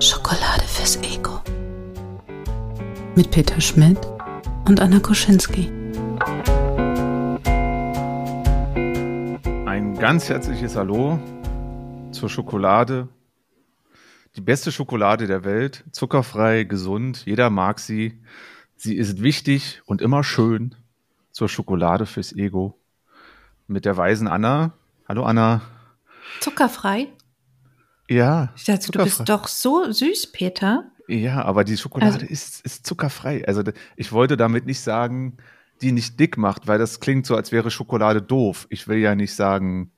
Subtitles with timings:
[0.00, 1.40] Schokolade fürs Ego.
[3.14, 3.98] Mit Peter Schmidt
[4.66, 5.70] und Anna Koschinski.
[9.66, 11.18] Ein ganz herzliches Hallo
[12.10, 13.08] zur Schokolade.
[14.38, 18.22] Die beste Schokolade der Welt, zuckerfrei, gesund, jeder mag sie.
[18.76, 20.76] Sie ist wichtig und immer schön
[21.32, 22.78] zur Schokolade fürs Ego.
[23.66, 24.74] Mit der weisen Anna.
[25.08, 25.62] Hallo Anna.
[26.38, 27.08] Zuckerfrei?
[28.08, 28.52] Ja.
[28.54, 30.84] Ich dachte, du bist doch so süß, Peter.
[31.08, 33.44] Ja, aber die Schokolade Also- ist, ist zuckerfrei.
[33.44, 33.64] Also
[33.96, 35.38] ich wollte damit nicht sagen,
[35.82, 38.68] die nicht dick macht, weil das klingt so, als wäre Schokolade doof.
[38.70, 39.90] Ich will ja nicht sagen.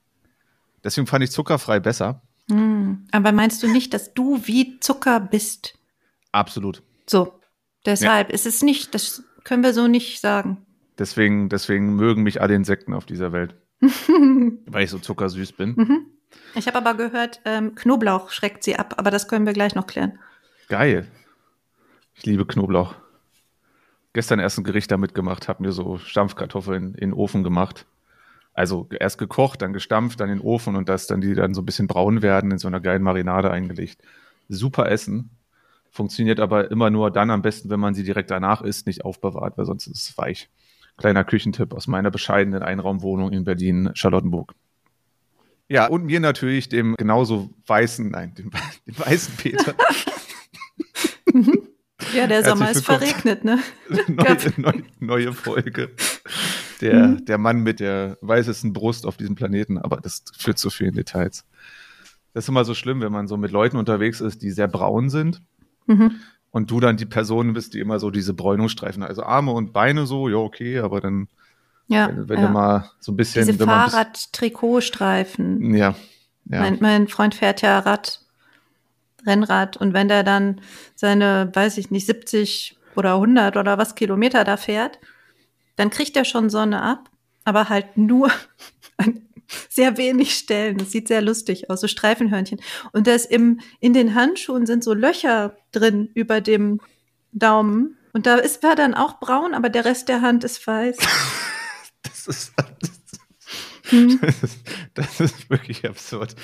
[0.82, 2.22] Deswegen fand ich zuckerfrei besser.
[2.50, 3.06] Hm.
[3.12, 5.78] Aber meinst du nicht, dass du wie Zucker bist?
[6.32, 6.82] Absolut.
[7.06, 7.34] So.
[7.86, 10.58] Deshalb ist es nicht, das können wir so nicht sagen.
[10.98, 13.54] Deswegen, deswegen mögen mich alle Insekten auf dieser Welt.
[13.80, 15.74] weil ich so zuckersüß bin.
[15.76, 16.06] Mhm.
[16.54, 19.86] Ich habe aber gehört, ähm, Knoblauch schreckt sie ab, aber das können wir gleich noch
[19.86, 20.18] klären.
[20.68, 21.08] Geil.
[22.14, 22.94] Ich liebe Knoblauch.
[24.12, 27.86] Gestern erst ein Gericht damit gemacht, habe mir so Stampfkartoffeln in den Ofen gemacht.
[28.52, 31.62] Also erst gekocht, dann gestampft, dann in den Ofen und das dann die dann so
[31.62, 34.02] ein bisschen braun werden, in so einer geilen Marinade eingelegt.
[34.48, 35.30] Super Essen.
[35.90, 39.58] Funktioniert aber immer nur dann am besten, wenn man sie direkt danach isst, nicht aufbewahrt,
[39.58, 40.48] weil sonst ist es weich.
[40.96, 44.54] Kleiner Küchentipp aus meiner bescheidenen Einraumwohnung in Berlin, Charlottenburg.
[45.68, 48.50] Ja, und mir natürlich dem genauso weißen, nein, dem,
[48.86, 49.74] dem weißen Peter.
[52.12, 53.60] Ja, der Sommer ist verregnet, ne?
[54.08, 55.90] neue, neue, neue Folge.
[56.80, 60.94] Der, der Mann mit der weißesten Brust auf diesem Planeten, aber das führt zu vielen
[60.94, 61.44] Details.
[62.32, 65.10] Das ist immer so schlimm, wenn man so mit Leuten unterwegs ist, die sehr braun
[65.10, 65.42] sind
[65.86, 66.12] Mhm.
[66.50, 70.06] und du dann die Person bist, die immer so diese Bräunungsstreifen, also Arme und Beine
[70.06, 71.28] so, ja, okay, aber dann,
[71.88, 72.08] Ja.
[72.08, 72.46] wenn, wenn ja.
[72.46, 73.46] du mal so ein bisschen.
[73.46, 75.74] Diese Fahrrad-Trikotstreifen.
[75.74, 75.94] Ja.
[76.46, 76.60] ja.
[76.60, 78.20] Mein, mein Freund fährt ja Rad,
[79.26, 80.60] Rennrad und wenn der dann
[80.94, 84.98] seine, weiß ich nicht, 70 oder 100 oder was Kilometer da fährt,
[85.80, 87.10] dann kriegt er schon Sonne ab,
[87.44, 88.30] aber halt nur
[88.98, 89.26] an
[89.70, 90.76] sehr wenig Stellen.
[90.76, 92.60] Das sieht sehr lustig aus, so Streifenhörnchen.
[92.92, 96.80] Und das im, in den Handschuhen sind so Löcher drin über dem
[97.32, 97.96] Daumen.
[98.12, 100.98] Und da ist war dann auch braun, aber der Rest der Hand ist weiß.
[102.02, 102.54] Das ist,
[103.90, 104.20] Hm.
[104.22, 104.58] das ist,
[104.94, 106.36] das ist wirklich absurd.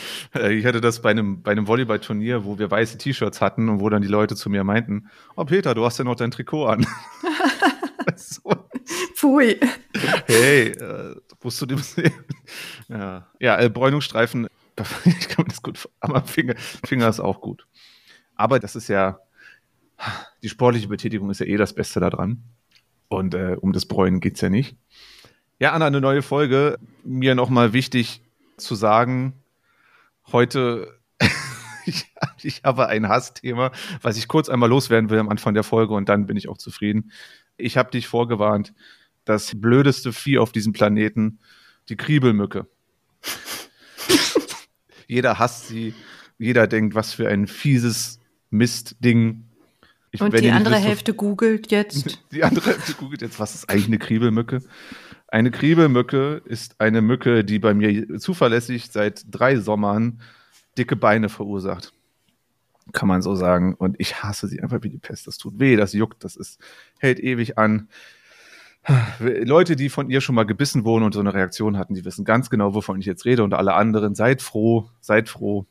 [0.51, 3.89] Ich hatte das bei einem, bei einem Volleyballturnier, wo wir weiße T-Shirts hatten und wo
[3.89, 6.87] dann die Leute zu mir meinten, oh Peter, du hast ja noch dein Trikot an.
[8.17, 8.69] so,
[9.15, 9.59] Pfui.
[10.27, 12.13] hey, äh, musst du dem sehen?
[12.89, 14.47] Ja, ja äh, Bräunungsstreifen,
[15.05, 17.67] ich kann mir das gut, aber Finger, Finger ist auch gut.
[18.37, 19.19] Aber das ist ja,
[20.43, 22.43] die sportliche Betätigung ist ja eh das Beste daran.
[23.09, 24.77] Und äh, um das Bräunen geht's ja nicht.
[25.59, 26.79] Ja, Anna, eine neue Folge.
[27.03, 28.21] Mir nochmal wichtig
[28.57, 29.33] zu sagen,
[30.33, 30.99] heute,
[31.87, 33.73] ich, ich habe ein Hassthema,
[34.03, 36.59] was ich kurz einmal loswerden will am Anfang der Folge und dann bin ich auch
[36.59, 37.11] zufrieden.
[37.57, 38.75] Ich habe dich vorgewarnt,
[39.25, 41.39] das blödeste Vieh auf diesem Planeten,
[41.89, 42.67] die Kriebelmücke.
[45.07, 45.95] jeder hasst sie,
[46.39, 49.45] jeder denkt, was für ein fieses Mistding.
[50.11, 52.23] Ich, Und wenn die andere wisst, Hälfte googelt jetzt.
[52.33, 54.63] die andere Hälfte googelt jetzt, was ist eigentlich eine Kriebelmücke?
[55.29, 60.21] Eine Kriebelmücke ist eine Mücke, die bei mir zuverlässig seit drei Sommern
[60.79, 61.93] dicke Beine verursacht.
[62.93, 63.75] Kann man so sagen.
[63.75, 65.27] Und ich hasse sie einfach wie die Pest.
[65.27, 66.61] Das tut weh, das juckt, das ist,
[66.99, 67.89] hält ewig an.
[69.19, 72.25] Leute, die von ihr schon mal gebissen wurden und so eine Reaktion hatten, die wissen
[72.25, 73.43] ganz genau, wovon ich jetzt rede.
[73.43, 75.67] Und alle anderen, seid froh, seid froh.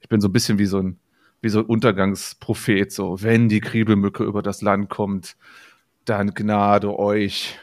[0.00, 0.98] Ich bin so ein bisschen wie so ein,
[1.40, 5.36] wie so ein Untergangsprophet, so, wenn die Kriebelmücke über das Land kommt,
[6.04, 7.58] dann Gnade euch,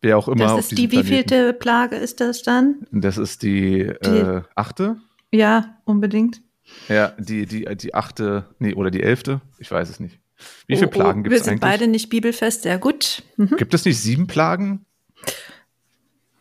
[0.00, 2.86] wer auch immer Das ist die wievielte Plage ist das dann?
[2.92, 4.96] Das ist die, äh, achte?
[5.32, 6.42] Ja, unbedingt.
[6.88, 9.40] Ja, die, die, die achte, nee, oder die elfte?
[9.58, 10.18] Ich weiß es nicht.
[10.66, 11.60] Wie viele Oh, oh, Plagen gibt Wir es sind eigentlich?
[11.70, 13.22] beide nicht bibelfest, sehr gut.
[13.36, 13.56] Mhm.
[13.56, 14.84] Gibt es nicht sieben Plagen?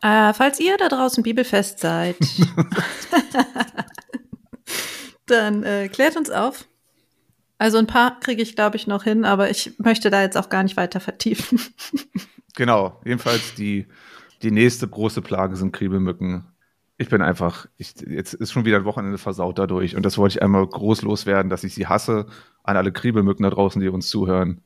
[0.02, 2.18] Äh, falls ihr da draußen bibelfest seid,
[5.28, 6.66] dann äh, klärt uns auf.
[7.58, 10.50] Also ein paar kriege ich, glaube ich, noch hin, aber ich möchte da jetzt auch
[10.50, 11.60] gar nicht weiter vertiefen.
[12.56, 13.88] Genau, jedenfalls die,
[14.42, 16.46] die nächste große Plage sind Kriebelmücken.
[16.98, 20.38] Ich bin einfach, ich, jetzt ist schon wieder ein Wochenende versaut dadurch und das wollte
[20.38, 22.28] ich einmal groß loswerden, dass ich sie hasse
[22.63, 24.62] an alle Kriebelmücken da draußen, die uns zuhören.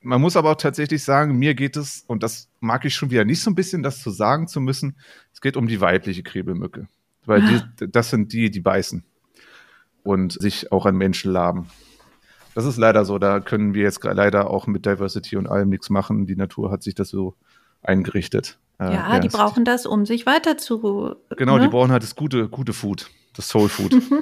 [0.00, 3.24] Man muss aber auch tatsächlich sagen, mir geht es, und das mag ich schon wieder
[3.24, 4.96] nicht so ein bisschen, das zu sagen zu müssen,
[5.32, 6.88] es geht um die weibliche Kriebelmücke.
[7.24, 9.02] Weil die, das sind die, die beißen
[10.02, 11.68] und sich auch an Menschen laben.
[12.54, 13.18] Das ist leider so.
[13.18, 16.26] Da können wir jetzt leider auch mit Diversity und allem nichts machen.
[16.26, 17.34] Die Natur hat sich das so
[17.82, 18.58] eingerichtet.
[18.78, 21.14] Äh, ja, die brauchen das, um sich weiter zu.
[21.36, 21.64] Genau, ne?
[21.64, 24.02] die brauchen halt das gute, gute Food, das Soul Food.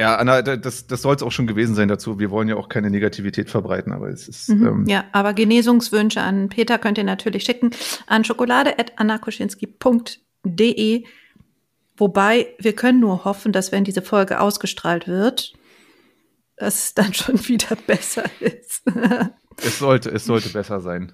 [0.00, 2.18] ja, Anna, das, das soll es auch schon gewesen sein dazu.
[2.18, 4.48] Wir wollen ja auch keine Negativität verbreiten, aber es ist.
[4.48, 7.70] Mhm, ähm, ja, aber Genesungswünsche an Peter könnt ihr natürlich schicken
[8.06, 11.04] an schokolade.annakuschinski.de.
[11.96, 15.52] Wobei wir können nur hoffen, dass wenn diese Folge ausgestrahlt wird,
[16.56, 18.82] dass es dann schon wieder besser ist.
[19.58, 21.12] es sollte, es sollte besser sein.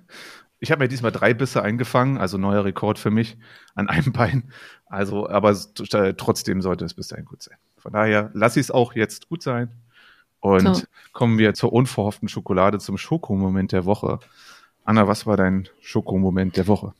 [0.58, 3.36] Ich habe mir diesmal drei Bisse eingefangen, also neuer Rekord für mich
[3.74, 4.50] an einem Bein.
[4.86, 5.54] Also, aber
[6.16, 7.58] trotzdem sollte es bis dahin gut sein.
[7.76, 9.70] Von daher lasse ich es auch jetzt gut sein.
[10.40, 10.82] Und so.
[11.12, 14.20] kommen wir zur unverhofften Schokolade, zum Schokomoment der Woche.
[14.84, 16.94] Anna, was war dein Schokomoment der Woche?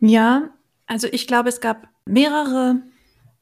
[0.00, 0.50] Ja,
[0.86, 2.82] also ich glaube, es gab mehrere.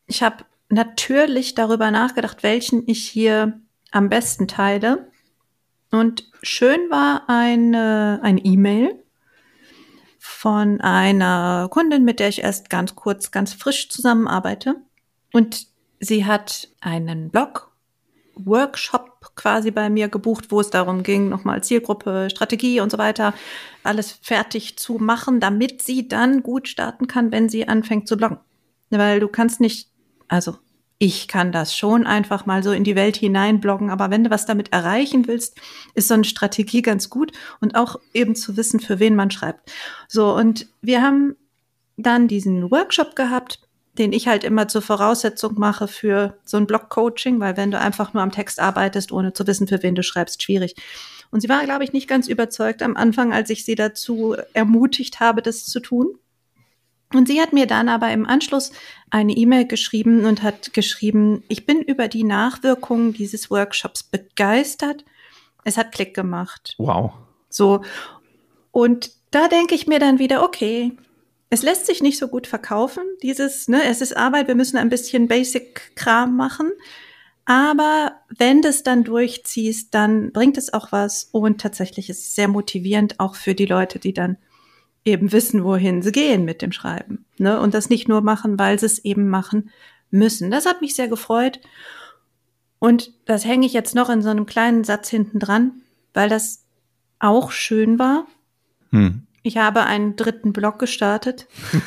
[0.06, 3.60] Ich habe natürlich darüber nachgedacht, welchen ich hier
[3.92, 5.10] am besten teile.
[5.90, 9.02] Und schön war eine, eine E-Mail
[10.18, 14.76] von einer Kundin, mit der ich erst ganz kurz, ganz frisch zusammenarbeite.
[15.32, 15.66] Und
[16.00, 17.72] sie hat einen Blog,
[18.34, 23.34] Workshop quasi bei mir gebucht, wo es darum ging, nochmal Zielgruppe, Strategie und so weiter,
[23.82, 28.38] alles fertig zu machen, damit sie dann gut starten kann, wenn sie anfängt zu bloggen.
[28.90, 29.88] Weil du kannst nicht,
[30.28, 30.56] also
[30.98, 34.46] ich kann das schon einfach mal so in die Welt hineinbloggen, aber wenn du was
[34.46, 35.60] damit erreichen willst,
[35.94, 39.70] ist so eine Strategie ganz gut und auch eben zu wissen, für wen man schreibt.
[40.08, 41.37] So, und wir haben
[41.98, 43.60] dann diesen Workshop gehabt,
[43.98, 48.14] den ich halt immer zur Voraussetzung mache für so ein Blog-Coaching, weil wenn du einfach
[48.14, 50.76] nur am Text arbeitest, ohne zu wissen, für wen du schreibst, schwierig.
[51.31, 55.20] Und sie war, glaube ich, nicht ganz überzeugt am Anfang, als ich sie dazu ermutigt
[55.20, 56.19] habe, das zu tun.
[57.12, 58.73] Und sie hat mir dann aber im Anschluss
[59.11, 65.05] eine E-Mail geschrieben und hat geschrieben, ich bin über die Nachwirkungen dieses Workshops begeistert.
[65.64, 66.75] Es hat Klick gemacht.
[66.79, 67.12] Wow.
[67.49, 67.82] So.
[68.73, 70.93] Und da denke ich mir dann wieder, okay,
[71.49, 74.88] es lässt sich nicht so gut verkaufen, dieses, ne, es ist Arbeit, wir müssen ein
[74.88, 76.73] bisschen Basic-Kram machen.
[77.44, 82.35] Aber wenn du es dann durchziehst, dann bringt es auch was und tatsächlich ist es
[82.35, 84.37] sehr motivierend auch für die Leute, die dann
[85.06, 87.25] eben wissen, wohin sie gehen mit dem Schreiben.
[87.38, 87.61] Ne?
[87.61, 89.70] Und das nicht nur machen, weil sie es eben machen
[90.11, 90.50] müssen.
[90.50, 91.61] Das hat mich sehr gefreut.
[92.79, 95.73] Und das hänge ich jetzt noch in so einem kleinen Satz hinten dran,
[96.12, 96.64] weil das
[97.19, 98.26] auch schön war.
[98.91, 99.25] Hm.
[99.46, 101.46] Ich habe einen dritten Blog gestartet.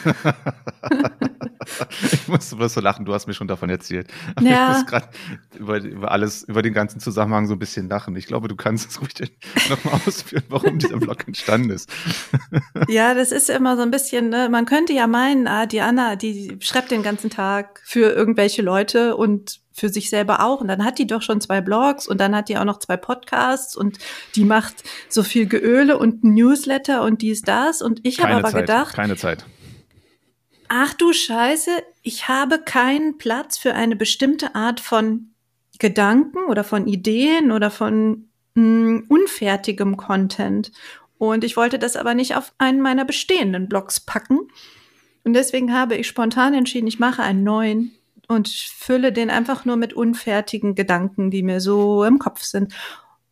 [2.14, 4.08] ich muss, muss so lachen, du hast mir schon davon erzählt.
[4.38, 4.72] Aber ja.
[4.72, 5.10] ich muss gerade
[5.58, 8.16] über, über alles, über den ganzen Zusammenhang so ein bisschen lachen.
[8.16, 9.12] Ich glaube, du kannst es ruhig
[9.70, 11.92] nochmal ausführen, warum dieser Blog entstanden ist.
[12.88, 14.48] ja, das ist immer so ein bisschen, ne?
[14.50, 19.18] man könnte ja meinen, ah, die Anna, die schreibt den ganzen Tag für irgendwelche Leute
[19.18, 20.62] und für sich selber auch.
[20.62, 22.98] Und dann hat die doch schon zwei Blogs und dann hat die auch noch zwei
[22.98, 23.98] Podcasts und
[24.36, 27.82] die macht so viel Geöle und Newsletter und dies, das.
[27.82, 28.96] Und ich habe aber Zeit, gedacht.
[28.96, 29.46] Keine Zeit.
[30.68, 31.72] Ach du Scheiße,
[32.04, 35.32] ich habe keinen Platz für eine bestimmte Art von
[35.80, 40.72] Gedanken oder von Ideen oder von mh, hm, unfertigem Content.
[41.18, 44.40] Und ich wollte das aber nicht auf einen meiner bestehenden Blogs packen.
[45.24, 47.92] Und deswegen habe ich spontan entschieden, ich mache einen neuen
[48.30, 52.74] und fülle den einfach nur mit unfertigen Gedanken, die mir so im Kopf sind.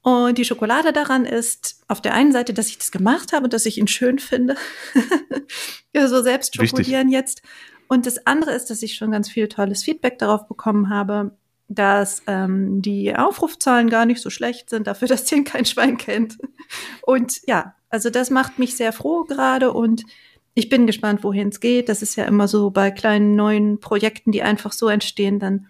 [0.02, 3.66] Und die Schokolade daran ist auf der einen Seite, dass ich das gemacht habe, dass
[3.66, 4.56] ich ihn schön finde.
[5.94, 7.12] ja, so selbst schokolieren Wichtig.
[7.12, 7.42] jetzt.
[7.88, 11.32] Und das andere ist, dass ich schon ganz viel tolles Feedback darauf bekommen habe,
[11.68, 16.38] dass ähm, die Aufrufzahlen gar nicht so schlecht sind, dafür, dass den kein Schwein kennt.
[17.04, 20.04] Und ja, also das macht mich sehr froh gerade und
[20.58, 21.88] ich bin gespannt, wohin es geht.
[21.88, 25.68] Das ist ja immer so bei kleinen neuen Projekten, die einfach so entstehen, dann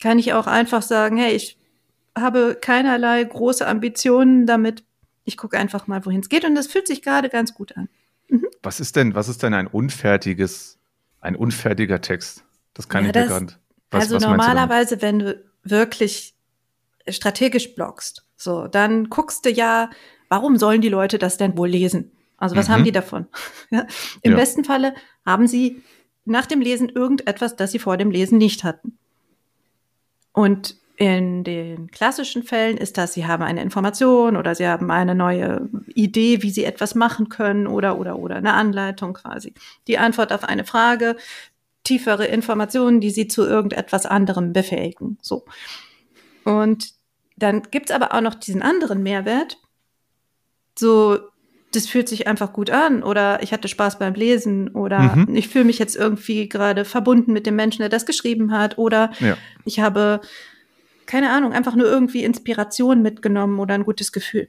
[0.00, 1.58] kann ich auch einfach sagen, hey, ich
[2.16, 4.84] habe keinerlei große Ambitionen damit.
[5.24, 7.88] Ich gucke einfach mal, wohin es geht und das fühlt sich gerade ganz gut an.
[8.28, 8.46] Mhm.
[8.62, 10.78] Was ist denn, was ist denn ein unfertiges,
[11.20, 12.44] ein unfertiger Text?
[12.74, 13.58] Das kann ja, ich mir gar nicht.
[13.90, 16.36] Was, also was normalerweise, wenn du wirklich
[17.08, 19.90] strategisch bloggst, so, dann guckst du ja,
[20.28, 22.12] warum sollen die Leute das denn wohl lesen?
[22.42, 22.72] Also was mhm.
[22.72, 23.26] haben die davon?
[23.70, 23.86] ja.
[24.22, 24.36] Im ja.
[24.36, 24.94] besten Falle
[25.24, 25.80] haben sie
[26.24, 28.98] nach dem Lesen irgendetwas, das sie vor dem Lesen nicht hatten.
[30.32, 35.14] Und in den klassischen Fällen ist das, sie haben eine Information oder sie haben eine
[35.14, 39.54] neue Idee, wie sie etwas machen können oder, oder, oder eine Anleitung quasi.
[39.86, 41.16] Die Antwort auf eine Frage,
[41.84, 45.18] tiefere Informationen, die sie zu irgendetwas anderem befähigen.
[45.22, 45.44] So.
[46.44, 46.92] Und
[47.36, 49.58] dann gibt's aber auch noch diesen anderen Mehrwert.
[50.76, 51.18] So,
[51.72, 55.34] das fühlt sich einfach gut an oder ich hatte Spaß beim Lesen oder mhm.
[55.34, 59.10] ich fühle mich jetzt irgendwie gerade verbunden mit dem Menschen, der das geschrieben hat oder
[59.20, 59.36] ja.
[59.64, 60.20] ich habe
[61.06, 64.48] keine Ahnung, einfach nur irgendwie Inspiration mitgenommen oder ein gutes Gefühl.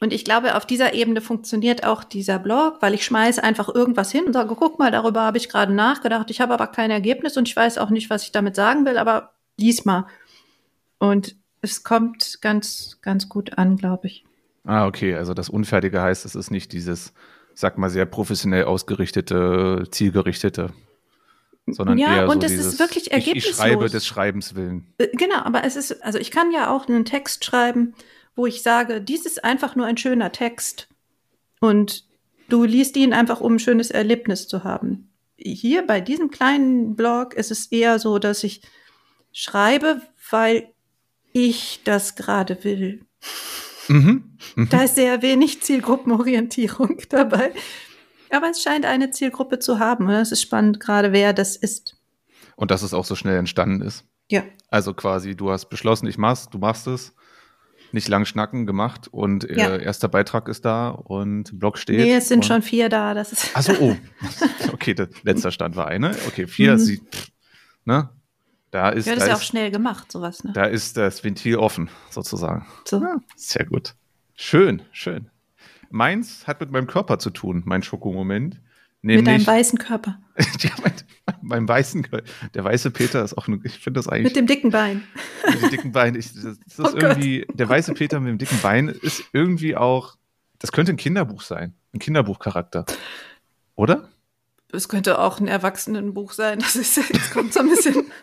[0.00, 4.12] Und ich glaube, auf dieser Ebene funktioniert auch dieser Blog, weil ich schmeiße einfach irgendwas
[4.12, 6.30] hin und sage, guck mal, darüber habe ich gerade nachgedacht.
[6.30, 8.98] Ich habe aber kein Ergebnis und ich weiß auch nicht, was ich damit sagen will,
[8.98, 10.06] aber lies mal.
[10.98, 14.25] Und es kommt ganz, ganz gut an, glaube ich.
[14.66, 15.14] Ah, okay.
[15.14, 17.12] Also das Unfertige heißt, es ist nicht dieses,
[17.54, 20.72] sag mal, sehr professionell ausgerichtete, zielgerichtete,
[21.66, 23.56] sondern Ja, eher und so es ist dieses, wirklich ich, ich ergebnislos.
[23.56, 24.92] schreibe des Schreibens willen.
[24.98, 27.94] Äh, Genau, aber es ist, also ich kann ja auch einen Text schreiben,
[28.34, 30.88] wo ich sage, dies ist einfach nur ein schöner Text.
[31.60, 32.04] Und
[32.48, 35.10] du liest ihn einfach, um ein schönes Erlebnis zu haben.
[35.38, 38.62] Hier bei diesem kleinen Blog ist es eher so, dass ich
[39.32, 40.72] schreibe, weil
[41.32, 43.04] ich das gerade will.
[43.88, 44.36] Mhm.
[44.56, 44.68] Mhm.
[44.70, 47.52] Da ist sehr wenig Zielgruppenorientierung dabei.
[48.30, 50.08] Aber es scheint eine Zielgruppe zu haben.
[50.10, 51.96] Es ist spannend, gerade wer das ist.
[52.56, 54.04] Und dass es auch so schnell entstanden ist.
[54.30, 54.42] Ja.
[54.70, 57.14] Also quasi, du hast beschlossen, ich mach's, du machst es.
[57.92, 59.76] Nicht lang schnacken gemacht und Ja.
[59.76, 62.00] äh, erster Beitrag ist da und Blog steht.
[62.00, 63.14] Nee, es sind schon vier da.
[63.14, 63.56] Das ist.
[63.56, 63.96] Achso, oh.
[64.72, 66.10] Okay, der letzter Stand war eine.
[66.26, 66.78] Okay, vier, Mhm.
[66.78, 67.00] sie,
[67.84, 68.10] ne?
[68.70, 70.44] Da ist, ja, das da, ist ja auch schnell gemacht, sowas.
[70.44, 70.52] Ne?
[70.52, 72.66] da ist das Ventil offen, sozusagen.
[72.84, 73.00] So.
[73.00, 73.94] Ja, sehr gut.
[74.34, 75.30] Schön, schön.
[75.90, 78.60] Meins hat mit meinem Körper zu tun, mein Schokomoment.
[79.02, 80.18] Mit deinem Nämlich, weißen Körper.
[80.58, 80.92] ja, mein,
[81.42, 84.70] meinem weißen, Kö- der weiße Peter ist auch, ich finde das eigentlich Mit dem dicken
[84.70, 85.04] Bein.
[85.48, 86.16] mit dem dicken Bein.
[86.16, 87.02] Ich, das das ist Oh Gott.
[87.02, 90.16] irgendwie, der weiße Peter mit dem dicken Bein ist irgendwie auch,
[90.58, 92.84] das könnte ein Kinderbuch sein, ein Kinderbuchcharakter.
[93.76, 94.08] Oder?
[94.72, 96.58] Es könnte auch ein Erwachsenenbuch sein.
[96.58, 98.06] Das ist jetzt kommt so ein bisschen.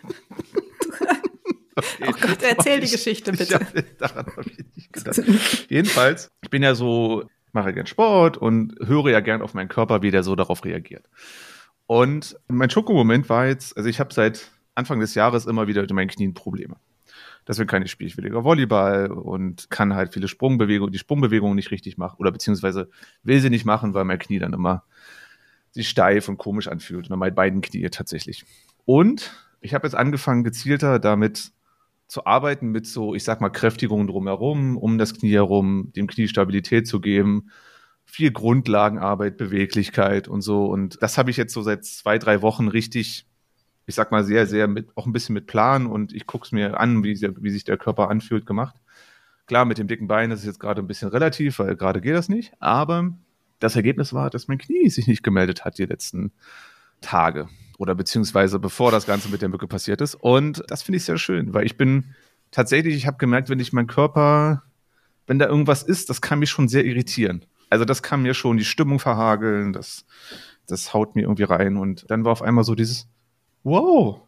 [1.76, 2.06] Okay.
[2.06, 3.54] Oh Gott, erzähl die Ich- Geschichte ich bitte.
[3.56, 5.66] hab- daran habe ich nicht gedacht.
[5.68, 10.00] Jedenfalls, ich bin ja so, mache gern Sport und höre ja gern auf meinen Körper,
[10.02, 11.04] wie der so darauf reagiert.
[11.86, 15.92] Und mein Schokomoment war jetzt, also ich habe seit Anfang des Jahres immer wieder mit
[15.92, 16.76] meinen Knien Probleme.
[17.48, 21.72] Deswegen kann ich spiele ich weniger Volleyball und kann halt viele Sprungbewegungen, die Sprungbewegungen nicht
[21.72, 22.88] richtig machen oder beziehungsweise
[23.24, 24.84] will sie nicht machen, weil mein Knie dann immer
[25.74, 27.10] sich steif und komisch anfühlt.
[27.10, 28.44] Und meine beiden Knie tatsächlich.
[28.84, 31.50] Und ich habe jetzt angefangen, gezielter damit
[32.06, 36.28] zu arbeiten mit so, ich sag mal, Kräftigungen drumherum, um das Knie herum, dem Knie
[36.28, 37.50] Stabilität zu geben.
[38.04, 40.66] Viel Grundlagenarbeit, Beweglichkeit und so.
[40.66, 43.26] Und das habe ich jetzt so seit zwei, drei Wochen richtig,
[43.86, 46.52] ich sag mal, sehr, sehr mit, auch ein bisschen mit Plan und ich gucke es
[46.52, 48.76] mir an, wie, wie sich der Körper anfühlt, gemacht.
[49.46, 52.14] Klar, mit dem dicken Bein ist es jetzt gerade ein bisschen relativ, weil gerade geht
[52.14, 52.52] das nicht.
[52.60, 53.14] Aber
[53.60, 56.32] das Ergebnis war, dass mein Knie sich nicht gemeldet hat die letzten
[57.00, 60.14] Tage oder beziehungsweise bevor das Ganze mit der Mücke passiert ist.
[60.14, 62.14] Und das finde ich sehr schön, weil ich bin
[62.50, 64.62] tatsächlich, ich habe gemerkt, wenn ich meinen Körper,
[65.26, 67.44] wenn da irgendwas ist, das kann mich schon sehr irritieren.
[67.70, 70.06] Also das kann mir schon die Stimmung verhageln, das,
[70.66, 71.76] das haut mir irgendwie rein.
[71.76, 73.08] Und dann war auf einmal so dieses,
[73.64, 74.20] wow,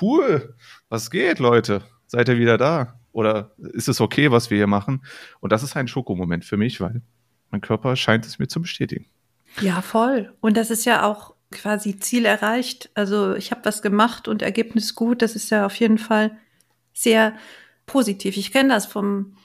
[0.00, 0.54] cool,
[0.88, 1.82] was geht, Leute?
[2.06, 2.98] Seid ihr wieder da?
[3.12, 5.04] Oder ist es okay, was wir hier machen?
[5.40, 7.02] Und das ist ein Schokomoment für mich, weil
[7.54, 9.06] mein Körper scheint es mir zu bestätigen.
[9.60, 10.32] Ja, voll.
[10.40, 12.90] Und das ist ja auch quasi Ziel erreicht.
[12.94, 15.22] Also ich habe was gemacht und Ergebnis gut.
[15.22, 16.36] Das ist ja auf jeden Fall
[16.92, 17.32] sehr
[17.86, 18.36] positiv.
[18.36, 19.36] Ich kenne das vom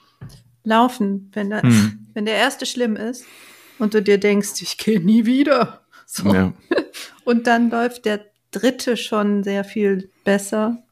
[0.64, 2.08] Laufen, wenn, da, Hm.
[2.14, 3.24] wenn der erste schlimm ist
[3.78, 5.80] und du dir denkst, ich gehe nie wieder.
[6.12, 6.34] So.
[6.34, 6.52] Ja.
[7.24, 10.82] Und dann läuft der dritte schon sehr viel besser.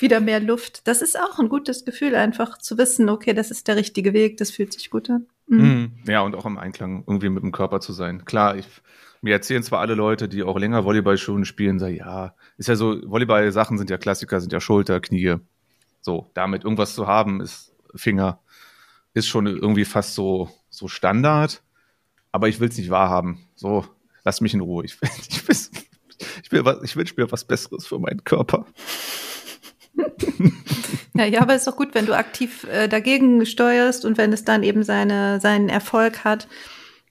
[0.00, 0.80] Wieder mehr Luft.
[0.88, 4.38] Das ist auch ein gutes Gefühl, einfach zu wissen, okay, das ist der richtige Weg,
[4.38, 5.26] das fühlt sich gut an.
[5.46, 5.58] Mhm.
[5.58, 5.92] Mhm.
[6.06, 8.24] Ja, und auch im Einklang irgendwie mit dem Körper zu sein.
[8.24, 8.66] Klar, ich,
[9.22, 12.76] mir erzählen zwar alle Leute, die auch länger Volleyball schon spielen, sagen, ja, ist ja
[12.76, 15.36] so, Volleyball-Sachen sind ja Klassiker, sind ja Schulter, Knie.
[16.00, 18.40] So, damit irgendwas zu haben, ist Finger,
[19.14, 21.62] ist schon irgendwie fast so, so Standard.
[22.32, 23.46] Aber ich will es nicht wahrhaben.
[23.54, 23.84] So,
[24.24, 24.84] lass mich in Ruhe.
[24.84, 24.98] Ich,
[25.28, 25.56] ich, will,
[26.42, 28.66] ich, will, ich wünsche mir was Besseres für meinen Körper.
[31.24, 34.62] Ja, aber ist doch gut, wenn du aktiv äh, dagegen steuerst und wenn es dann
[34.62, 36.46] eben seine, seinen Erfolg hat.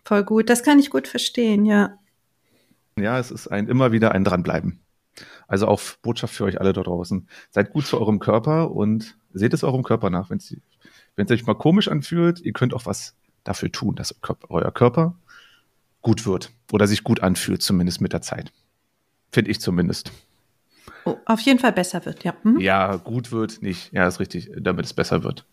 [0.03, 0.49] Voll gut.
[0.49, 1.97] Das kann ich gut verstehen, ja.
[2.97, 4.79] Ja, es ist ein immer wieder ein Dranbleiben.
[5.47, 7.27] Also auch Botschaft für euch alle da draußen.
[7.49, 10.29] Seid gut zu eurem Körper und seht es eurem Körper nach.
[10.31, 10.55] Es
[11.15, 14.15] wenn es euch mal komisch anfühlt, ihr könnt auch was dafür tun, dass
[14.49, 15.15] euer Körper
[16.01, 18.51] gut wird oder sich gut anfühlt, zumindest mit der Zeit.
[19.31, 20.11] Finde ich zumindest.
[21.05, 22.35] Oh, auf jeden Fall besser wird, ja.
[22.41, 22.59] Hm?
[22.59, 23.93] Ja, gut wird nicht.
[23.93, 25.45] Ja, ist richtig, damit es besser wird.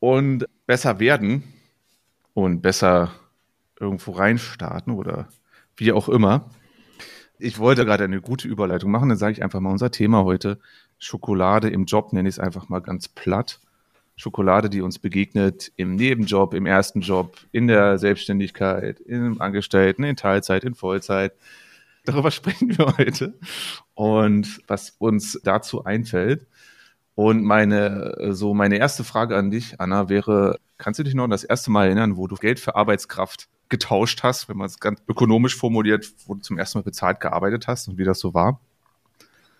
[0.00, 1.44] Und besser werden
[2.34, 3.12] und besser
[3.80, 5.28] irgendwo reinstarten oder
[5.76, 6.50] wie auch immer.
[7.38, 10.58] Ich wollte gerade eine gute Überleitung machen, dann sage ich einfach mal unser Thema heute.
[10.98, 13.60] Schokolade im Job nenne ich es einfach mal ganz platt.
[14.16, 20.16] Schokolade, die uns begegnet im Nebenjob, im ersten Job, in der Selbstständigkeit, im Angestellten, in
[20.16, 21.34] Teilzeit, in Vollzeit.
[22.08, 23.38] Darüber sprechen wir heute.
[23.94, 26.46] Und was uns dazu einfällt.
[27.14, 31.30] Und meine, so meine erste Frage an dich, Anna, wäre, kannst du dich noch an
[31.30, 35.02] das erste Mal erinnern, wo du Geld für Arbeitskraft getauscht hast, wenn man es ganz
[35.08, 38.60] ökonomisch formuliert, wo du zum ersten Mal bezahlt gearbeitet hast und wie das so war?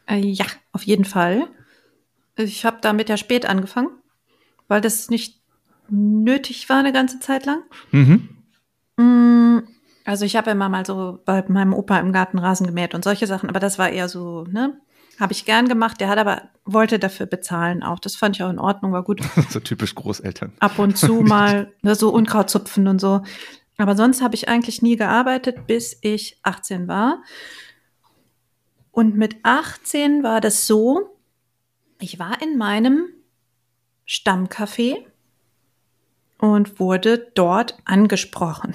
[0.06, 1.48] Äh, ja, auf jeden Fall.
[2.36, 3.90] Ich habe damit ja spät angefangen,
[4.68, 5.40] weil das nicht
[5.88, 7.62] nötig war eine ganze Zeit lang.
[7.90, 8.28] Mhm.
[10.08, 13.26] Also ich habe immer mal so bei meinem Opa im Garten Rasen gemäht und solche
[13.26, 14.80] Sachen, aber das war eher so, ne?
[15.20, 16.00] Habe ich gern gemacht.
[16.00, 17.98] Der hat aber, wollte dafür bezahlen auch.
[17.98, 19.20] Das fand ich auch in Ordnung, war gut.
[19.50, 20.54] so typisch Großeltern.
[20.60, 23.20] Ab und zu mal ne, so Unkraut zupfen und so.
[23.76, 27.22] Aber sonst habe ich eigentlich nie gearbeitet, bis ich 18 war.
[28.90, 31.18] Und mit 18 war das so,
[32.00, 33.08] ich war in meinem
[34.06, 35.04] Stammcafé
[36.38, 38.72] und wurde dort angesprochen.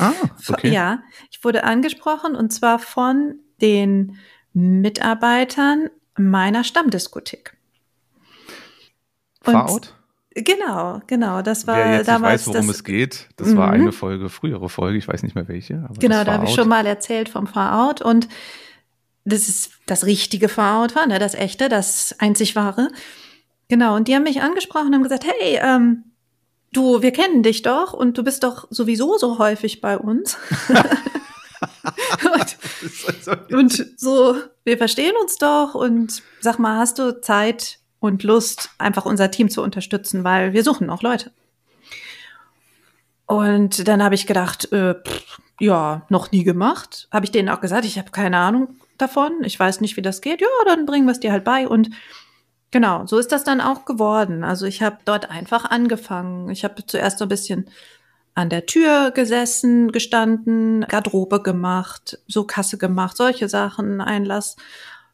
[0.00, 0.12] Ah,
[0.48, 0.70] okay.
[0.70, 4.16] Ja, ich wurde angesprochen und zwar von den
[4.52, 7.56] Mitarbeitern meiner Stammdiskothek.
[9.46, 9.80] Und- Fahrout?
[10.34, 11.42] Genau, genau.
[11.42, 13.72] Das war Wer jetzt damals weiß, worum das, es geht, das war Mhm.
[13.82, 15.84] eine Folge, frühere Folge, ich weiß nicht mehr welche.
[15.88, 18.28] Aber Genau, da habe ich Fahrout- schon mal erzählt vom Far-Out und
[19.24, 21.18] das ist das richtige Far-Out war, ne?
[21.18, 22.90] das echte, das einzig wahre.
[23.68, 26.04] Genau, und die haben mich angesprochen und haben gesagt, hey, ähm,
[26.72, 30.36] du, wir kennen dich doch und du bist doch sowieso so häufig bei uns.
[33.50, 38.70] und, und so, wir verstehen uns doch und sag mal, hast du Zeit und Lust,
[38.78, 41.32] einfach unser Team zu unterstützen, weil wir suchen noch Leute.
[43.26, 47.06] Und dann habe ich gedacht, äh, pff, ja, noch nie gemacht.
[47.12, 50.20] Habe ich denen auch gesagt, ich habe keine Ahnung davon, ich weiß nicht, wie das
[50.20, 50.40] geht.
[50.40, 51.68] Ja, dann bringen wir es dir halt bei.
[51.68, 51.90] Und
[52.70, 54.44] genau, so ist das dann auch geworden.
[54.44, 56.50] Also ich habe dort einfach angefangen.
[56.50, 57.68] Ich habe zuerst so ein bisschen
[58.34, 64.56] an der Tür gesessen, gestanden, Garderobe gemacht, so Kasse gemacht, solche Sachen, Einlass.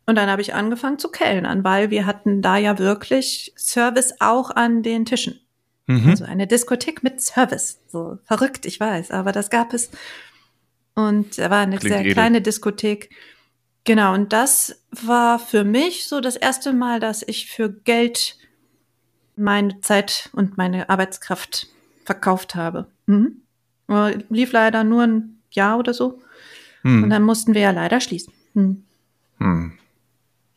[0.06, 4.50] Und dann habe ich angefangen zu kellnern, weil wir hatten da ja wirklich Service auch
[4.50, 5.40] an den Tischen.
[5.86, 6.10] Mhm.
[6.10, 7.80] Also eine Diskothek mit Service.
[7.88, 9.90] So verrückt, ich weiß, aber das gab es.
[10.94, 12.12] Und da war eine Klingt sehr edel.
[12.12, 13.10] kleine Diskothek.
[13.86, 18.36] Genau, und das war für mich so das erste Mal, dass ich für Geld
[19.36, 21.68] meine Zeit und meine Arbeitskraft
[22.04, 22.88] verkauft habe.
[23.06, 23.42] Mhm.
[23.86, 26.20] Aber Lief leider nur ein Jahr oder so.
[26.82, 27.10] Und Hm.
[27.10, 28.32] dann mussten wir ja leider schließen.
[28.54, 28.84] Mhm.
[29.38, 29.78] Hm.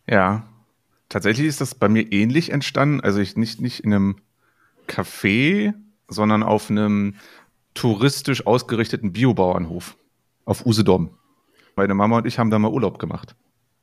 [0.07, 0.47] Ja,
[1.07, 3.01] tatsächlich ist das bei mir ähnlich entstanden.
[3.01, 4.15] Also ich nicht, nicht in einem
[4.87, 5.75] Café,
[6.07, 7.15] sondern auf einem
[7.75, 9.97] touristisch ausgerichteten Biobauernhof
[10.45, 11.18] auf Usedom.
[11.79, 13.37] Meine Mama und ich haben da mal Urlaub gemacht.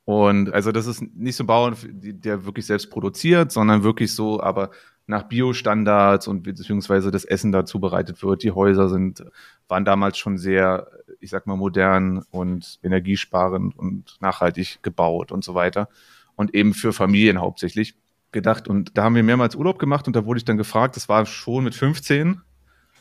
[0.04, 4.38] Und also das ist nicht so ein Bauern, der wirklich selbst produziert, sondern wirklich so,
[4.38, 4.70] aber
[5.06, 8.42] nach Biostandards und beziehungsweise das Essen da zubereitet wird.
[8.42, 9.24] Die Häuser sind,
[9.66, 10.88] waren damals schon sehr,
[11.20, 15.88] ich sag mal, modern und energiesparend und nachhaltig gebaut und so weiter.
[16.35, 17.96] Und eben für Familien hauptsächlich
[18.30, 18.68] gedacht.
[18.68, 21.24] Und da haben wir mehrmals Urlaub gemacht und da wurde ich dann gefragt, das war
[21.24, 22.42] schon mit 15,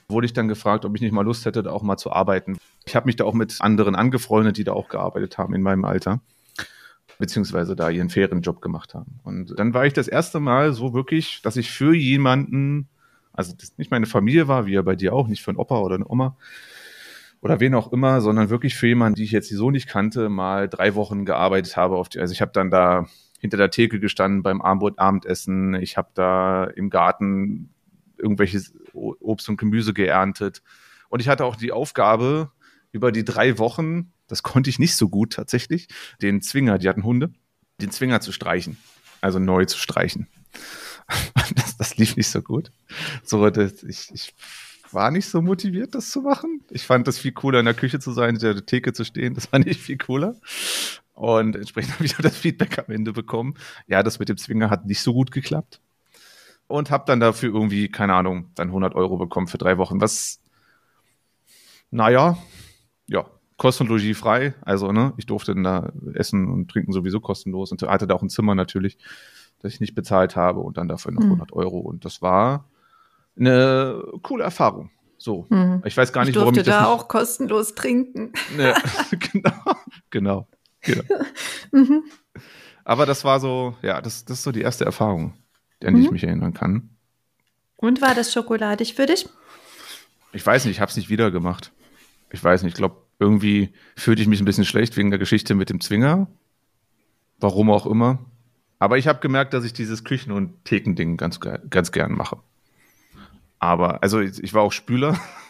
[0.07, 2.57] wurde ich dann gefragt, ob ich nicht mal Lust hätte, da auch mal zu arbeiten.
[2.85, 5.85] Ich habe mich da auch mit anderen angefreundet, die da auch gearbeitet haben in meinem
[5.85, 6.21] Alter,
[7.17, 9.19] beziehungsweise da ihren fairen Job gemacht haben.
[9.23, 12.87] Und dann war ich das erste Mal so wirklich, dass ich für jemanden,
[13.33, 15.79] also das nicht meine Familie war, wie ja bei dir auch, nicht für einen Opa
[15.79, 16.37] oder eine Oma
[17.41, 20.67] oder wen auch immer, sondern wirklich für jemanden, die ich jetzt so nicht kannte, mal
[20.67, 21.95] drei Wochen gearbeitet habe.
[21.95, 23.05] Auf die, also ich habe dann da
[23.39, 25.75] hinter der Theke gestanden beim Abend Abendessen.
[25.75, 27.69] Ich habe da im Garten
[28.17, 30.61] irgendwelches Obst und Gemüse geerntet.
[31.09, 32.51] Und ich hatte auch die Aufgabe,
[32.91, 35.89] über die drei Wochen, das konnte ich nicht so gut tatsächlich,
[36.21, 37.33] den Zwinger, die hatten Hunde,
[37.81, 38.77] den Zwinger zu streichen.
[39.21, 40.27] Also neu zu streichen.
[41.55, 42.71] Das, das lief nicht so gut.
[43.23, 44.33] So, das, ich, ich
[44.91, 46.61] war nicht so motiviert, das zu machen.
[46.71, 49.35] Ich fand das viel cooler, in der Küche zu sein, hinter der Theke zu stehen.
[49.35, 50.35] Das fand ich viel cooler.
[51.13, 53.55] Und entsprechend habe ich dann das Feedback am Ende bekommen.
[53.87, 55.79] Ja, das mit dem Zwinger hat nicht so gut geklappt.
[56.67, 60.01] Und habe dann dafür irgendwie, keine Ahnung, dann 100 Euro bekommen für drei Wochen.
[60.01, 60.41] Was,
[61.91, 62.37] naja,
[63.07, 63.25] ja,
[63.57, 64.53] Kost und Logis frei.
[64.61, 68.21] Also, ne, ich durfte dann da essen und trinken sowieso kostenlos und hatte da auch
[68.23, 68.97] ein Zimmer natürlich,
[69.59, 71.31] das ich nicht bezahlt habe und dann dafür noch Hm.
[71.33, 71.79] 100 Euro.
[71.79, 72.65] Und das war
[73.37, 74.89] eine coole Erfahrung.
[75.17, 75.45] So.
[75.49, 75.81] Mhm.
[75.85, 78.33] Ich weiß gar nicht, ich warum durfte ich das da auch kostenlos trinken.
[78.55, 78.73] Ne,
[79.31, 79.75] genau,
[80.09, 80.47] genau,
[80.81, 81.03] genau.
[81.71, 82.03] Mhm.
[82.83, 85.33] Aber das war so, ja, das, das ist so die erste Erfahrung,
[85.83, 86.13] an die ich Mhm.
[86.13, 86.89] mich erinnern kann.
[87.77, 89.27] Und war das schokoladig für dich?
[90.31, 91.71] Ich weiß nicht, ich habe es nicht wieder gemacht.
[92.31, 95.55] Ich weiß nicht, ich glaube, irgendwie fühlte ich mich ein bisschen schlecht wegen der Geschichte
[95.55, 96.27] mit dem Zwinger.
[97.39, 98.19] Warum auch immer.
[98.79, 102.37] Aber ich habe gemerkt, dass ich dieses Küchen- und Thekending ganz, ganz gern mache.
[103.59, 105.17] Aber, also ich, ich war auch Spüler.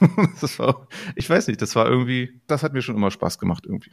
[0.57, 3.91] war, ich weiß nicht, das war irgendwie, das hat mir schon immer Spaß gemacht irgendwie.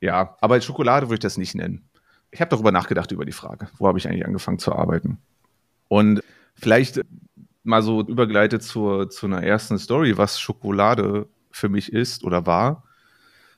[0.00, 1.88] Ja, aber Schokolade würde ich das nicht nennen.
[2.30, 5.18] Ich habe darüber nachgedacht, über die Frage, wo habe ich eigentlich angefangen zu arbeiten.
[5.88, 6.22] Und
[6.54, 7.00] vielleicht
[7.62, 12.84] mal so übergeleitet zur, zu einer ersten Story, was Schokolade für mich ist oder war,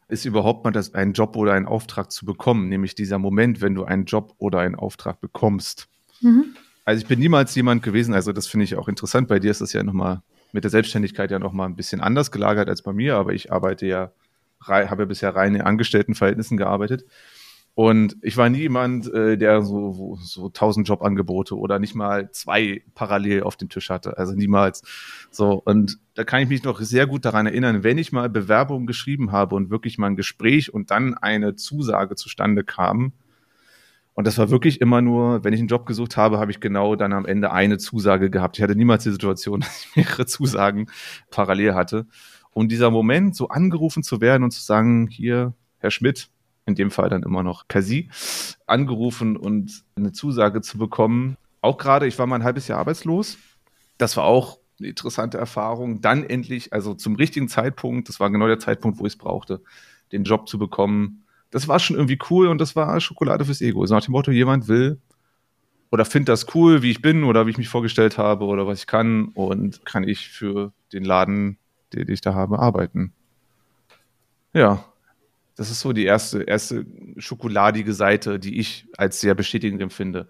[0.08, 3.74] ist überhaupt mal das, einen Job oder einen Auftrag zu bekommen, nämlich dieser Moment, wenn
[3.74, 5.88] du einen Job oder einen Auftrag bekommst.
[6.20, 6.56] Mhm.
[6.84, 9.60] Also ich bin niemals jemand gewesen, also das finde ich auch interessant, bei dir ist
[9.60, 13.16] das ja nochmal mit der Selbstständigkeit ja nochmal ein bisschen anders gelagert als bei mir,
[13.16, 14.12] aber ich arbeite ja,
[14.62, 17.04] habe ja bisher rein in Angestelltenverhältnissen gearbeitet.
[17.78, 22.82] Und ich war nie jemand, äh, der so, so tausend Jobangebote oder nicht mal zwei
[22.96, 24.18] parallel auf dem Tisch hatte.
[24.18, 24.82] Also niemals.
[25.30, 25.62] So.
[25.64, 29.30] Und da kann ich mich noch sehr gut daran erinnern, wenn ich mal Bewerbungen geschrieben
[29.30, 33.12] habe und wirklich mal ein Gespräch und dann eine Zusage zustande kam.
[34.12, 36.96] Und das war wirklich immer nur, wenn ich einen Job gesucht habe, habe ich genau
[36.96, 38.58] dann am Ende eine Zusage gehabt.
[38.58, 40.90] Ich hatte niemals die Situation, dass ich mehrere Zusagen
[41.30, 42.06] parallel hatte.
[42.50, 46.28] Und dieser Moment, so angerufen zu werden und zu sagen, hier, Herr Schmidt,
[46.68, 48.08] in dem Fall dann immer noch per Sie,
[48.66, 51.36] angerufen und eine Zusage zu bekommen.
[51.60, 53.38] Auch gerade, ich war mal ein halbes Jahr arbeitslos.
[53.96, 56.00] Das war auch eine interessante Erfahrung.
[56.00, 59.60] Dann endlich, also zum richtigen Zeitpunkt, das war genau der Zeitpunkt, wo ich es brauchte,
[60.12, 61.24] den Job zu bekommen.
[61.50, 63.84] Das war schon irgendwie cool und das war Schokolade fürs Ego.
[63.86, 65.00] So nach dem Motto, jemand will
[65.90, 68.80] oder findet das cool, wie ich bin oder wie ich mich vorgestellt habe oder was
[68.80, 71.56] ich kann und kann ich für den Laden,
[71.94, 73.14] den ich da habe, arbeiten.
[74.52, 74.84] Ja,
[75.58, 80.28] das ist so die erste, erste schokoladige Seite, die ich als sehr bestätigend empfinde.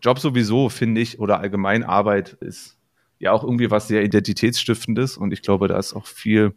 [0.00, 2.78] Job sowieso, finde ich, oder allgemein Arbeit ist
[3.18, 6.54] ja auch irgendwie was sehr Identitätsstiftendes und ich glaube, da ist auch viel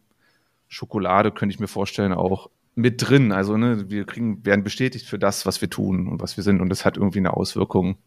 [0.69, 3.33] Schokolade, könnte ich mir vorstellen, auch mit drin.
[3.33, 6.61] Also, ne, wir kriegen, werden bestätigt für das, was wir tun und was wir sind
[6.61, 7.97] und das hat irgendwie eine Auswirkung.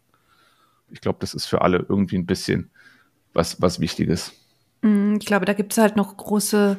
[0.89, 2.71] Ich glaube, das ist für alle irgendwie ein bisschen
[3.33, 4.33] was, was Wichtiges.
[4.81, 6.77] Mm, ich glaube, da gibt es halt noch große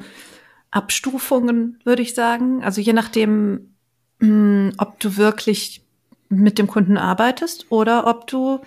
[0.71, 2.63] Abstufungen, würde ich sagen.
[2.63, 3.75] Also je nachdem,
[4.21, 5.85] mh, hm, ob du wirklich
[6.29, 8.61] mit dem Kunden arbeitest oder ob du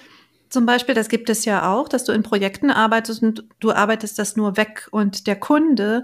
[0.50, 4.20] zum Beispiel, das gibt es ja auch, dass du in Projekten arbeitest und du arbeitest
[4.20, 6.04] das nur weg und der Kunde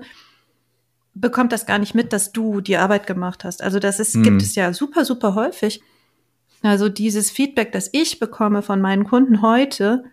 [1.13, 3.61] bekommt das gar nicht mit, dass du die Arbeit gemacht hast.
[3.61, 4.23] Also das ist, mhm.
[4.23, 5.81] gibt es ja super, super häufig.
[6.61, 10.05] Also dieses Feedback, das ich bekomme von meinen Kunden heute,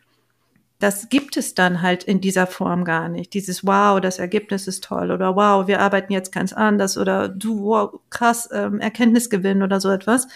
[0.84, 3.32] das gibt es dann halt in dieser Form gar nicht.
[3.32, 7.62] Dieses Wow, das Ergebnis ist toll oder Wow, wir arbeiten jetzt ganz anders oder du,
[7.62, 10.28] wow, krass, ähm, Erkenntnisgewinn oder so etwas.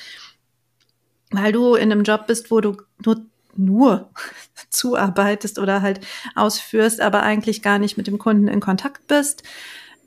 [1.30, 4.08] Weil du in einem Job bist, wo du nur, nur
[4.70, 6.00] zuarbeitest oder halt
[6.34, 9.42] ausführst, aber eigentlich gar nicht mit dem Kunden in Kontakt bist.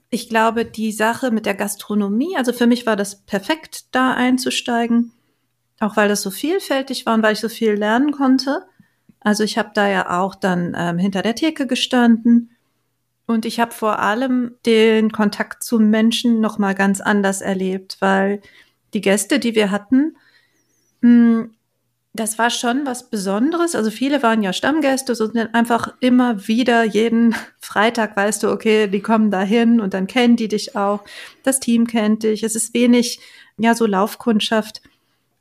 [0.09, 5.11] Ich glaube, die Sache mit der Gastronomie, also für mich war das perfekt, da einzusteigen,
[5.79, 8.65] auch weil das so vielfältig war und weil ich so viel lernen konnte.
[9.21, 12.51] Also ich habe da ja auch dann ähm, hinter der Theke gestanden
[13.27, 18.41] und ich habe vor allem den Kontakt zu Menschen noch mal ganz anders erlebt, weil
[18.93, 20.17] die Gäste, die wir hatten,
[21.01, 21.51] hm,
[22.13, 23.73] das war schon was Besonderes.
[23.73, 28.87] Also viele waren ja Stammgäste, so sind einfach immer wieder jeden Freitag weißt du, okay,
[28.87, 31.05] die kommen dahin und dann kennen die dich auch.
[31.43, 32.43] Das Team kennt dich.
[32.43, 33.19] Es ist wenig,
[33.57, 34.81] ja, so Laufkundschaft.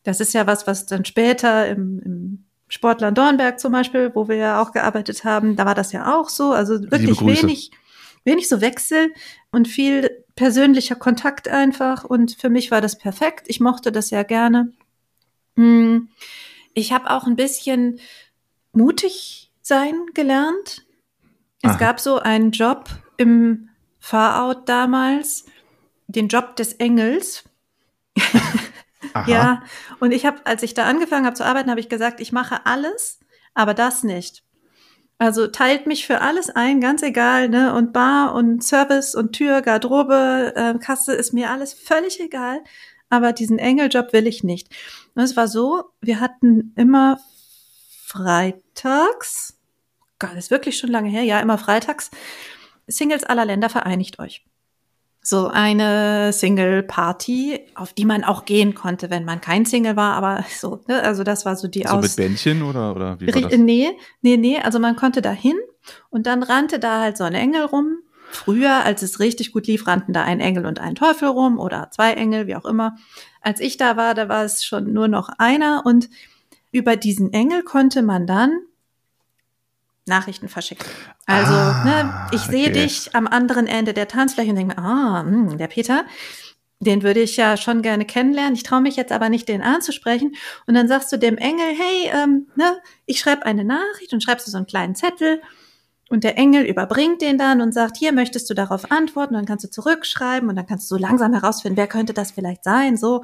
[0.05, 4.37] Das ist ja was, was dann später im, im Sportler Dornberg zum Beispiel, wo wir
[4.37, 6.53] ja auch gearbeitet haben, da war das ja auch so.
[6.53, 7.73] Also wirklich wenig,
[8.25, 9.13] wenig so Wechsel
[9.51, 12.05] und viel persönlicher Kontakt einfach.
[12.05, 13.47] Und für mich war das perfekt.
[13.49, 14.73] Ich mochte das ja gerne.
[15.57, 16.11] Hm,
[16.73, 17.99] ich habe auch ein bisschen
[18.73, 20.87] mutig sein gelernt.
[21.63, 21.79] Es Aha.
[21.79, 25.45] gab so einen Job im Fahrout damals,
[26.07, 27.43] den Job des Engels.
[29.13, 29.31] Aha.
[29.31, 29.63] Ja,
[29.99, 32.67] und ich habe, als ich da angefangen habe zu arbeiten, habe ich gesagt, ich mache
[32.67, 33.21] alles,
[33.55, 34.45] aber das nicht.
[35.19, 37.75] Also teilt mich für alles ein, ganz egal, ne?
[37.75, 42.61] Und Bar und Service und Tür, Garderobe, äh, Kasse ist mir alles völlig egal.
[43.11, 44.75] Aber diesen Engeljob will ich nicht.
[45.15, 47.19] Und es war so, wir hatten immer
[48.07, 49.59] freitags,
[50.19, 52.11] Gott, ist wirklich schon lange her, ja, immer freitags,
[52.87, 54.45] Singles aller Länder vereinigt euch
[55.23, 60.45] so eine Single-Party, auf die man auch gehen konnte, wenn man kein Single war, aber
[60.59, 61.03] so, ne?
[61.03, 62.03] also das war so die so Aus.
[62.03, 63.59] mit Bändchen oder, oder wie war das?
[63.59, 63.91] Nee,
[64.23, 65.57] nee, nee, also man konnte da hin
[66.09, 67.99] und dann rannte da halt so ein Engel rum.
[68.33, 71.91] Früher, als es richtig gut lief, rannten da ein Engel und ein Teufel rum oder
[71.91, 72.97] zwei Engel, wie auch immer.
[73.43, 76.09] Als ich da war, da war es schon nur noch einer und
[76.71, 78.61] über diesen Engel konnte man dann
[80.11, 80.85] Nachrichten verschickt.
[81.25, 82.83] Also, ah, ne, ich sehe okay.
[82.83, 86.05] dich am anderen Ende der Tanzfläche und denke mir, ah, mh, hm, der Peter,
[86.81, 88.55] den würde ich ja schon gerne kennenlernen.
[88.55, 90.35] Ich traue mich jetzt aber nicht, den anzusprechen.
[90.67, 94.47] Und dann sagst du dem Engel, hey, ähm, ne, ich schreibe eine Nachricht und schreibst
[94.47, 95.43] du so einen kleinen Zettel
[96.11, 99.65] Und der Engel überbringt den dann und sagt, hier möchtest du darauf antworten, dann kannst
[99.65, 103.23] du zurückschreiben und dann kannst du so langsam herausfinden, wer könnte das vielleicht sein, so.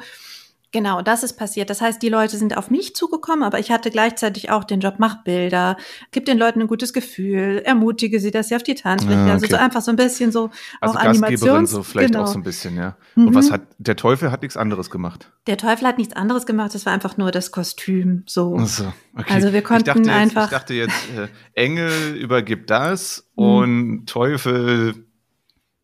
[0.76, 1.70] Genau, das ist passiert.
[1.70, 4.96] Das heißt, die Leute sind auf mich zugekommen, aber ich hatte gleichzeitig auch den Job,
[4.98, 5.78] mach Bilder,
[6.10, 9.46] gib den Leuten ein gutes Gefühl, ermutige sie, dass sie auf die Tanzfläche, Ah, also
[9.46, 9.54] okay.
[9.54, 10.50] so einfach so ein bisschen so
[10.82, 12.24] Also auch Gastgeberin so vielleicht genau.
[12.24, 12.94] auch so ein bisschen, ja.
[13.14, 13.28] Mhm.
[13.28, 15.32] Und was hat, der Teufel hat nichts anderes gemacht.
[15.46, 18.58] Der Teufel hat nichts anderes gemacht, das war einfach nur das Kostüm, so.
[18.60, 19.32] Ach so, okay.
[19.32, 23.44] Also wir ich konnten dachte jetzt, einfach- Ich dachte jetzt, äh, Engel übergibt das Mhm.
[23.46, 25.06] und Teufel,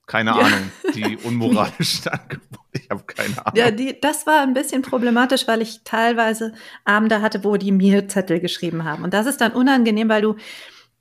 [0.07, 0.37] keine Ja.
[0.37, 2.62] Ahnung, die unmoralischen Angebote.
[2.92, 3.57] Habe keine Ahnung.
[3.57, 6.52] Ja, die, das war ein bisschen problematisch, weil ich teilweise
[6.85, 9.05] Abende hatte, wo die mir Zettel geschrieben haben.
[9.05, 10.37] Und das ist dann unangenehm, weil du,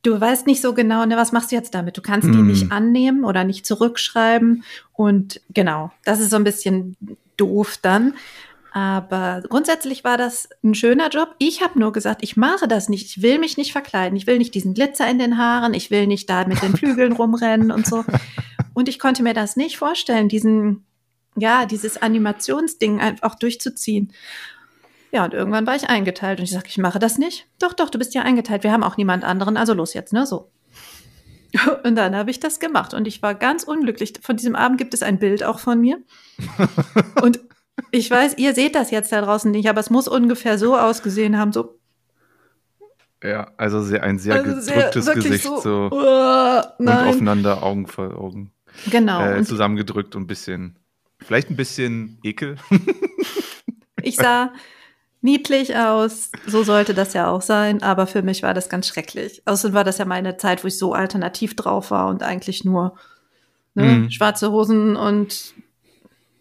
[0.04, 1.98] du weißt nicht so genau, ne, was machst du jetzt damit?
[1.98, 2.48] Du kannst die Hm.
[2.48, 4.64] nicht annehmen oder nicht zurückschreiben.
[4.94, 6.98] Und genau, das ist so ein bisschen
[7.38, 8.14] doof dann.
[8.74, 11.36] Aber grundsätzlich war das ein schöner Job.
[11.40, 13.06] Ich habe nur gesagt, ich mache das nicht.
[13.06, 14.16] Ich will mich nicht verkleiden.
[14.16, 15.74] Ich will nicht diesen Glitzer in den Haaren.
[15.74, 18.06] Ich will nicht da mit den Flügeln rumrennen und so.
[18.74, 20.86] Und ich konnte mir das nicht vorstellen, diesen,
[21.36, 24.12] ja, dieses Animationsding einfach durchzuziehen.
[25.12, 27.48] Ja, und irgendwann war ich eingeteilt und ich sage, ich mache das nicht.
[27.60, 28.64] Doch, doch, du bist ja eingeteilt.
[28.64, 30.50] Wir haben auch niemand anderen, also los jetzt, ne, so.
[31.84, 34.14] Und dann habe ich das gemacht und ich war ganz unglücklich.
[34.22, 35.98] Von diesem Abend gibt es ein Bild auch von mir.
[37.22, 37.42] Und
[37.92, 41.38] ich weiß, ihr seht das jetzt da draußen nicht, aber es muss ungefähr so ausgesehen
[41.38, 41.78] haben, so
[43.22, 47.64] Ja, also sehr, ein sehr Also sehr- gedrücktes wirklich Gesicht so, so, "Uah, und aufeinander
[47.64, 48.54] Augen vor Augen
[48.90, 49.22] Genau.
[49.22, 50.78] äh, zusammengedrückt und ein bisschen,
[51.26, 52.58] vielleicht ein bisschen Ekel.
[54.02, 54.52] ich sah
[55.22, 59.42] niedlich aus, so sollte das ja auch sein, aber für mich war das ganz schrecklich.
[59.46, 62.96] Außerdem war das ja meine Zeit, wo ich so alternativ drauf war und eigentlich nur
[63.76, 64.12] ne, Mhm.
[64.12, 65.54] schwarze Hosen und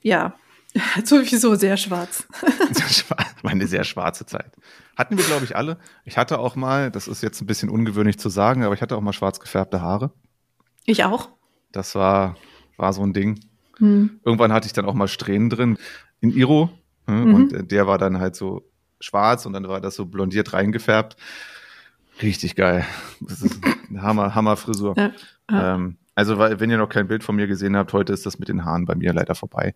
[0.03, 0.35] ja,
[1.05, 2.27] sowieso sehr schwarz.
[3.43, 4.53] War eine sehr schwarze Zeit.
[4.97, 5.79] Hatten wir, glaube ich, alle.
[6.05, 8.97] Ich hatte auch mal, das ist jetzt ein bisschen ungewöhnlich zu sagen, aber ich hatte
[8.97, 10.13] auch mal schwarz gefärbte Haare.
[10.85, 11.31] Ich auch.
[11.73, 12.37] Das war,
[12.77, 13.41] war so ein Ding.
[13.81, 14.21] Hm.
[14.25, 15.79] Irgendwann hatte ich dann auch mal Strähnen drin
[16.21, 16.71] in Iro.
[17.07, 17.35] ne, Mhm.
[17.35, 18.63] Und äh, der war dann halt so
[19.01, 21.17] schwarz und dann war das so blondiert reingefärbt.
[22.23, 22.85] Richtig geil.
[23.21, 24.95] Das ist eine Hammer, Hammerfrisur.
[24.97, 25.11] Ja,
[25.51, 25.75] ja.
[25.75, 28.39] Ähm, also, weil, wenn ihr noch kein Bild von mir gesehen habt, heute ist das
[28.39, 29.75] mit den Haaren bei mir leider vorbei.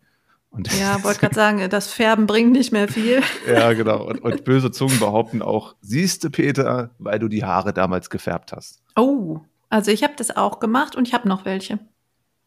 [0.51, 3.23] Und Ja, wollte gerade sagen, das Färben bringt nicht mehr viel.
[3.49, 4.05] ja, genau.
[4.05, 8.83] Und, und böse Zungen behaupten auch, siehste Peter, weil du die Haare damals gefärbt hast.
[8.95, 9.41] Oh,
[9.71, 11.79] also ich habe das auch gemacht und ich habe noch welche.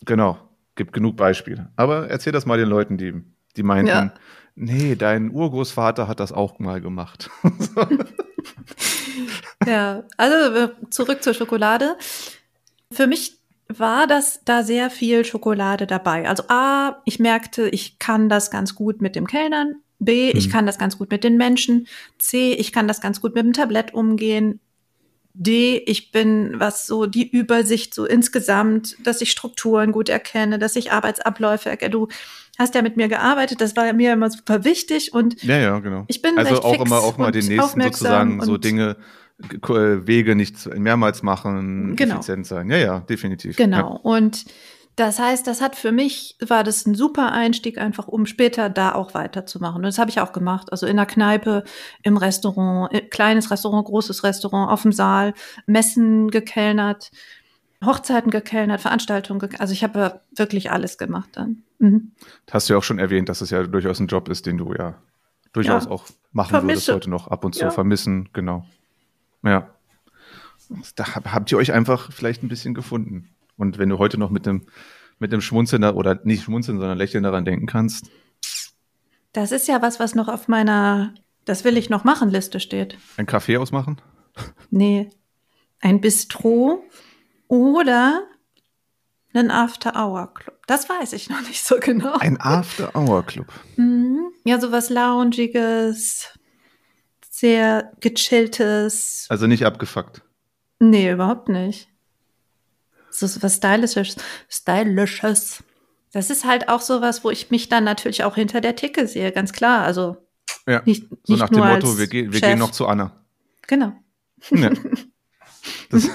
[0.05, 0.37] Genau.
[0.77, 1.69] Gibt genug Beispiele.
[1.75, 3.13] Aber erzähl das mal den Leuten, die,
[3.57, 4.13] die meinten, Ja.
[4.55, 7.29] nee, dein Urgroßvater hat das auch mal gemacht.
[9.65, 11.97] Ja, also äh, zurück zur Schokolade.
[12.91, 13.37] Für mich
[13.67, 16.27] war das da sehr viel Schokolade dabei.
[16.29, 19.75] Also A, ich merkte, ich kann das ganz gut mit dem Kellnern.
[19.99, 20.51] B, ich Mhm.
[20.51, 21.87] kann das ganz gut mit den Menschen.
[22.17, 24.59] C, ich kann das ganz gut mit dem Tablett umgehen.
[25.39, 30.75] D, ich bin, was so die Übersicht so insgesamt, dass ich Strukturen gut erkenne, dass
[30.75, 31.91] ich Arbeitsabläufe erkenne.
[31.91, 32.07] Du
[32.57, 36.05] hast ja mit mir gearbeitet, das war mir immer super wichtig und ja, ja, genau.
[36.07, 38.97] Ich bin also auch immer auch mal den nächsten sozusagen so Dinge,
[39.37, 42.15] Wege nicht mehrmals machen, Genau.
[42.15, 42.71] effizient sein.
[42.71, 43.57] Ja, ja, definitiv.
[43.57, 43.99] Genau.
[44.01, 44.45] Und
[44.97, 48.93] das heißt, das hat für mich, war das ein super Einstieg, einfach um später da
[48.93, 49.77] auch weiterzumachen.
[49.77, 50.71] Und das habe ich auch gemacht.
[50.71, 51.63] Also in der Kneipe,
[52.03, 55.33] im Restaurant, äh, kleines Restaurant, großes Restaurant, auf dem Saal,
[55.67, 57.11] Messen gekellnert,
[57.85, 59.61] Hochzeiten gekellnert, Veranstaltungen gekellnert.
[59.61, 61.63] Also ich habe wirklich alles gemacht dann.
[61.79, 62.11] Mhm.
[62.51, 64.73] Hast du ja auch schon erwähnt, dass es ja durchaus ein Job ist, den du
[64.73, 64.95] ja
[65.53, 65.91] durchaus Ja.
[65.91, 66.93] auch machen würdest Vermisse.
[66.95, 67.69] heute noch ab und zu Ja.
[67.69, 68.29] vermissen.
[68.33, 68.65] Genau.
[69.43, 69.69] Ja.
[70.95, 73.29] Da hab- habt ihr euch einfach vielleicht ein bisschen gefunden.
[73.57, 74.65] Und wenn du heute noch mit dem
[75.19, 78.11] mit dem Schmunzeln oder nicht schmunzeln, sondern lächeln daran denken kannst,
[79.33, 81.13] Das ist ja was, was noch auf meiner
[81.45, 82.97] Das will ich noch machen Liste steht.
[83.17, 83.99] ein Kaffee ausmachen?
[84.69, 85.09] Nee,
[85.81, 86.83] ein Bistro
[87.47, 88.27] oder
[89.33, 90.55] einen After-Hour-Club.
[90.67, 92.13] Das weiß ich noch nicht so genau.
[92.19, 93.47] Ein After-Hour-Club.
[93.77, 94.31] Mhm.
[94.45, 96.27] Ja, sowas Loungiges,
[97.29, 99.25] sehr gechilltes.
[99.29, 100.21] Also nicht abgefuckt.
[100.79, 101.89] Nee, überhaupt nicht.
[103.19, 104.15] So was Stylisches.
[104.49, 105.63] Stylisches.
[106.13, 109.31] Das ist halt auch sowas, wo ich mich dann natürlich auch hinter der Theke sehe,
[109.31, 109.83] ganz klar.
[109.83, 110.17] Also
[110.67, 110.81] Ja.
[110.85, 113.25] nicht, so nicht nach dem Motto, wir, gehen, wir gehen noch zu Anna.
[113.67, 113.93] Genau.
[114.51, 114.71] Ja.
[115.89, 116.09] Das,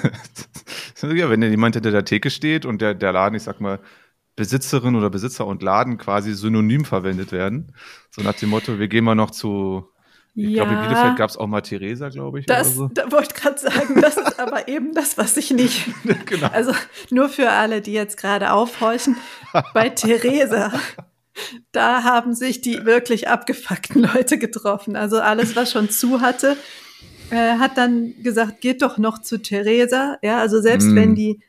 [0.99, 3.79] das, ja, wenn jemand hinter der Theke steht und der, der Laden, ich sag mal,
[4.35, 7.75] Besitzerin oder Besitzer und Laden quasi synonym verwendet werden.
[8.09, 9.91] So nach dem Motto, wir gehen mal noch zu,
[10.35, 12.45] ich glaube, in Bielefeld gab es auch mal Theresa, glaube ich.
[12.47, 12.89] Das, so.
[12.93, 15.85] da wollte ich gerade sagen, das ist aber eben das, was ich nicht.
[16.25, 16.47] genau.
[16.47, 16.73] Also
[17.11, 19.15] nur für alle, die jetzt gerade aufhorchen,
[19.73, 20.73] bei Theresa,
[21.71, 24.95] da haben sich die wirklich abgefuckten Leute getroffen.
[24.95, 26.57] Also alles, was schon zu hatte,
[27.29, 30.17] äh, hat dann gesagt, geht doch noch zu Theresa.
[30.21, 30.95] Ja, also selbst Mm.
[30.95, 31.39] wenn die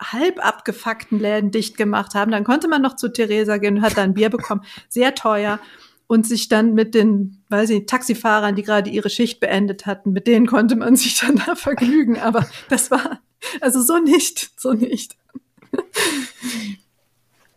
[0.00, 3.96] halb abgefuckten Läden dicht gemacht haben, dann konnte man noch zu Theresa gehen und hat
[3.96, 4.62] dann Bier bekommen.
[4.88, 5.60] Sehr teuer.
[6.08, 10.26] Und sich dann mit den, ich, nicht, Taxifahrern, die gerade ihre Schicht beendet hatten, mit
[10.26, 12.18] denen konnte man sich dann da vergnügen.
[12.18, 13.20] Aber das war,
[13.60, 15.16] also so nicht, so nicht.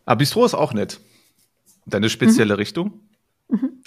[0.04, 1.00] Aber Bistro ist auch nett.
[1.86, 3.00] Deine spezielle Richtung?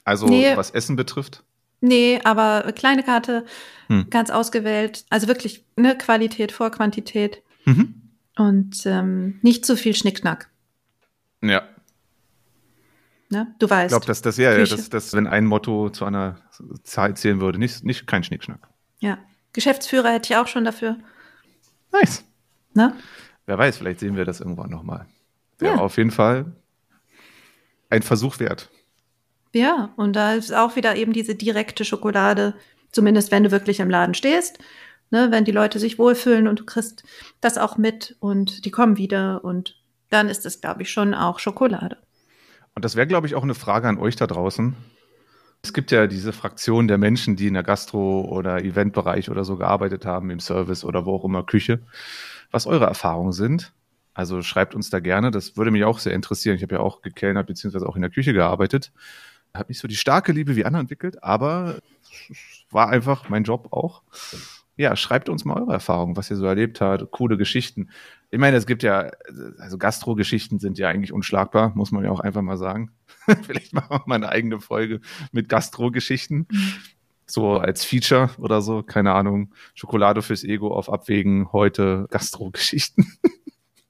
[0.03, 0.31] Also Mhm.
[0.31, 0.57] Nee.
[0.57, 1.43] was Essen betrifft?
[1.81, 3.45] Nee, aber kleine Karte,
[3.87, 4.07] Hm.
[4.09, 5.05] ganz ausgewählt.
[5.09, 7.95] Also wirklich ne, Qualität vor Quantität Mhm.
[8.37, 10.49] und ähm, nicht zu viel Schnickschnack.
[11.41, 11.63] Ja,
[13.29, 13.53] Ne?
[13.59, 13.89] Du ich weißt.
[13.89, 16.37] glaube, dass das ja, ja dass, dass, wenn ein Motto zu einer
[16.83, 18.67] Zahl zählen würde, nicht, nicht kein Schnickschnack.
[18.99, 19.17] ja.
[19.51, 20.97] Geschäftsführer hätte ich auch schon dafür.
[21.91, 22.23] Nice.
[22.75, 22.93] Ne?
[23.47, 25.07] Wer weiß, vielleicht sehen wir das irgendwann nochmal.
[25.57, 25.81] Wäre Ja.
[25.81, 26.45] auf jeden Fall
[27.89, 28.69] ein Versuch wert.
[29.51, 32.53] Ja, und da ist auch wieder eben diese direkte Schokolade,
[32.91, 34.59] zumindest wenn du wirklich im Laden stehst.
[35.09, 37.03] Ne, wenn die Leute sich wohlfühlen und du kriegst
[37.41, 41.39] das auch mit und die kommen wieder und dann ist es, glaube ich, schon auch
[41.39, 41.97] Schokolade.
[42.79, 44.73] Und das wäre, glaube ich, auch eine Frage an euch da draußen.
[45.61, 49.57] Es gibt ja diese Fraktion der Menschen, die in der Gastro- oder Eventbereich oder so
[49.57, 51.81] gearbeitet haben, im Service oder wo auch immer, Küche,
[52.51, 53.73] was eure Erfahrungen sind.
[54.13, 56.55] Also schreibt uns da gerne, das würde mich auch sehr interessieren.
[56.55, 58.93] Ich habe ja auch gekellnert beziehungsweise auch in der Küche gearbeitet.
[59.53, 61.79] Habe nicht so die starke Liebe wie andere entwickelt, aber
[62.71, 64.03] war einfach mein Job auch.
[64.79, 67.89] Ja, schreibt uns mal eure Erfahrungen, was ihr so erlebt habt, coole Geschichten.
[68.31, 69.11] Ich meine, es gibt ja,
[69.57, 72.89] also Gastro-Geschichten sind ja eigentlich unschlagbar, muss man ja auch einfach mal sagen.
[73.45, 75.01] Vielleicht machen wir mal eine eigene Folge
[75.33, 76.47] mit Gastro-Geschichten.
[77.25, 79.51] So als Feature oder so, keine Ahnung.
[79.75, 83.05] Schokolade fürs Ego auf Abwägen, heute Gastro-Geschichten.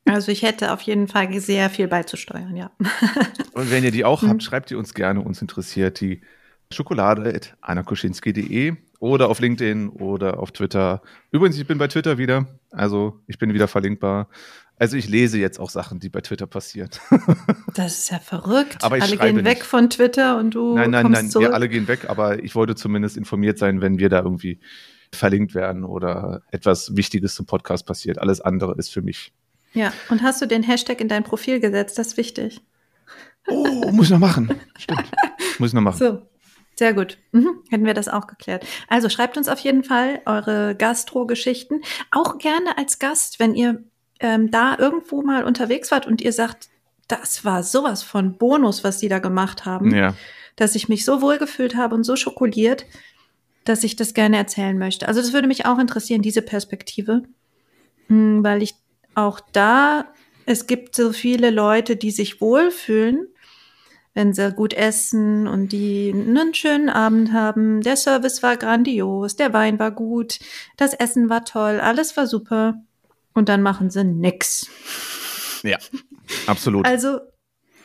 [0.05, 2.71] Also ich hätte auf jeden Fall sehr viel beizusteuern, ja.
[3.53, 4.29] Und wenn ihr die auch Mhm.
[4.29, 5.21] habt, schreibt die uns gerne.
[5.21, 6.21] Uns interessiert die
[6.73, 11.01] schokolade.anakoschinski.de oder auf LinkedIn oder auf Twitter.
[11.31, 12.47] Übrigens, ich bin bei Twitter wieder.
[12.71, 14.27] Also ich bin wieder verlinkbar.
[14.77, 16.89] Also ich lese jetzt auch Sachen, die bei Twitter passieren.
[17.75, 18.83] Das ist ja verrückt.
[18.83, 19.63] Aber ich alle gehen weg nicht.
[19.63, 21.47] von Twitter und du nein, nein, kommst nein, zurück.
[21.47, 24.59] wir alle gehen weg, aber ich wollte zumindest informiert sein, wenn wir da irgendwie
[25.13, 28.17] verlinkt werden oder etwas Wichtiges zum Podcast passiert.
[28.17, 29.33] Alles andere ist für mich.
[29.73, 31.97] Ja, und hast du den Hashtag in dein Profil gesetzt?
[31.97, 32.61] Das ist wichtig.
[33.47, 34.51] Oh, muss ich noch machen.
[34.77, 35.11] Stimmt.
[35.59, 35.97] Muss ich noch machen.
[35.97, 36.21] So,
[36.79, 37.17] sehr gut.
[37.31, 37.61] Mhm.
[37.69, 38.65] Hätten wir das auch geklärt.
[38.87, 41.81] Also schreibt uns auf jeden Fall eure Gastro-Geschichten.
[42.09, 43.83] Auch gerne als Gast, wenn ihr
[44.19, 46.69] ähm, da irgendwo mal unterwegs wart und ihr sagt,
[47.07, 50.15] das war sowas von Bonus, was die da gemacht haben, Ja.
[50.55, 52.85] dass ich mich so wohl gefühlt habe und so schokoliert,
[53.65, 55.07] dass ich das gerne erzählen möchte.
[55.07, 57.23] Also das würde mich auch interessieren, diese Perspektive,
[58.07, 58.73] Hm, weil ich
[59.15, 60.05] auch da,
[60.45, 63.27] es gibt so viele Leute, die sich wohlfühlen,
[64.13, 67.81] wenn sie gut essen und die einen schönen Abend haben.
[67.81, 70.39] Der Service war grandios, der Wein war gut,
[70.77, 72.81] das Essen war toll, alles war super.
[73.33, 74.67] Und dann machen sie nix.
[75.63, 75.77] Ja.
[76.47, 76.85] Absolut.
[76.85, 77.19] Also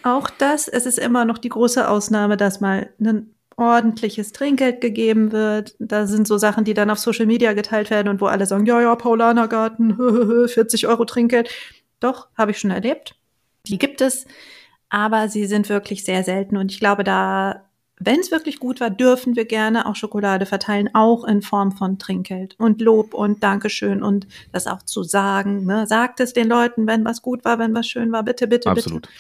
[0.02, 5.32] auch das, es ist immer noch die große Ausnahme, dass mal ein ordentliches Trinkgeld gegeben
[5.32, 5.76] wird.
[5.78, 8.66] Da sind so Sachen, die dann auf Social Media geteilt werden und wo alle sagen,
[8.66, 11.48] ja, ja, Paulanergarten, 40 Euro Trinkgeld.
[12.00, 13.14] Doch, habe ich schon erlebt.
[13.66, 14.26] Die gibt es,
[14.90, 16.56] aber sie sind wirklich sehr selten.
[16.56, 17.64] Und ich glaube, da,
[17.98, 21.98] wenn es wirklich gut war, dürfen wir gerne auch Schokolade verteilen, auch in Form von
[21.98, 25.64] Trinkgeld und Lob und Dankeschön und das auch zu sagen.
[25.64, 25.86] Ne?
[25.86, 29.02] Sagt es den Leuten, wenn was gut war, wenn was schön war, bitte, bitte, Absolut.
[29.02, 29.14] bitte.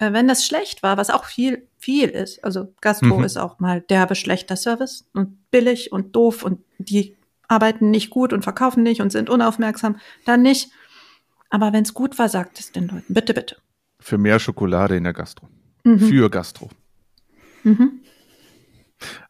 [0.00, 3.24] Äh, wenn das schlecht war, was auch viel, viel ist, also Gastro Mhm.
[3.24, 7.16] ist auch mal derbe schlechter Service und billig und doof und die
[7.48, 10.70] arbeiten nicht gut und verkaufen nicht und sind unaufmerksam, dann nicht.
[11.50, 13.56] Aber wenn es gut war, sagt es den Leuten, bitte, bitte.
[14.00, 15.48] Für mehr Schokolade in der Gastro.
[15.84, 15.98] Mhm.
[15.98, 16.70] Für Gastro.
[17.62, 18.00] Mhm.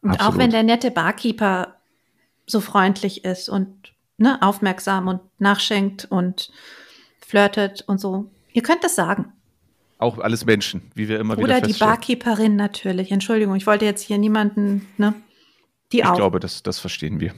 [0.01, 0.39] Und auch Absolut.
[0.39, 1.75] wenn der nette Barkeeper
[2.45, 6.51] so freundlich ist und ne, aufmerksam und nachschenkt und
[7.25, 8.29] flirtet und so.
[8.53, 9.31] Ihr könnt das sagen.
[9.97, 11.73] Auch alles Menschen, wie wir immer wieder Oder die.
[11.73, 13.11] Barkeeperin natürlich.
[13.11, 15.13] Entschuldigung, ich wollte jetzt hier niemanden, ne?
[15.91, 16.15] Die Ich auch.
[16.15, 17.33] glaube, das, das verstehen wir.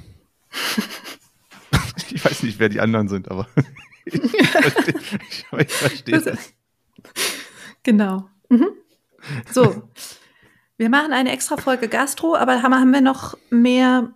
[2.11, 3.47] ich weiß nicht, wer die anderen sind, aber
[4.05, 4.95] ich verstehe,
[5.29, 6.53] ich, ich verstehe Das das.
[7.83, 8.29] Genau.
[8.49, 8.69] Mhm.
[9.51, 9.89] So.
[10.77, 14.11] Wir machen eine extra Folge Gastro, aber haben, haben wir noch mehr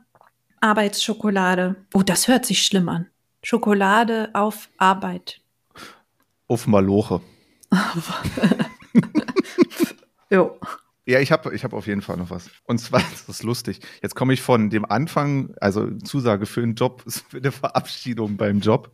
[0.59, 1.75] Arbeitsschokolade.
[1.93, 3.07] Oh, das hört sich schlimm an.
[3.43, 5.39] Schokolade auf Arbeit.
[6.47, 7.21] Auf Maloche.
[10.29, 10.59] Jo.
[11.05, 12.49] Ja, ich habe ich hab auf jeden Fall noch was.
[12.65, 13.79] Und zwar, das ist lustig.
[14.01, 18.59] Jetzt komme ich von dem Anfang, also Zusage für einen Job, für eine Verabschiedung beim
[18.59, 18.91] Job.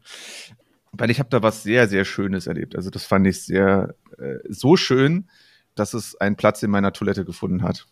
[0.94, 2.76] Weil ich habe da was sehr, sehr Schönes erlebt.
[2.76, 5.28] Also das fand ich sehr, äh, so schön,
[5.76, 7.88] dass es einen Platz in meiner Toilette gefunden hat.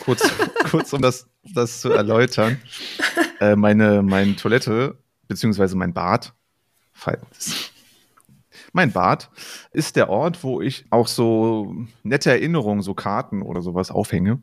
[0.00, 0.28] Kurz,
[0.70, 2.60] kurz um das, das zu erläutern.
[3.40, 4.96] äh, meine, meine Toilette,
[5.28, 6.32] beziehungsweise mein Bad,
[8.72, 9.30] mein Bad
[9.72, 14.42] ist der Ort, wo ich auch so nette Erinnerungen, so Karten oder sowas aufhänge.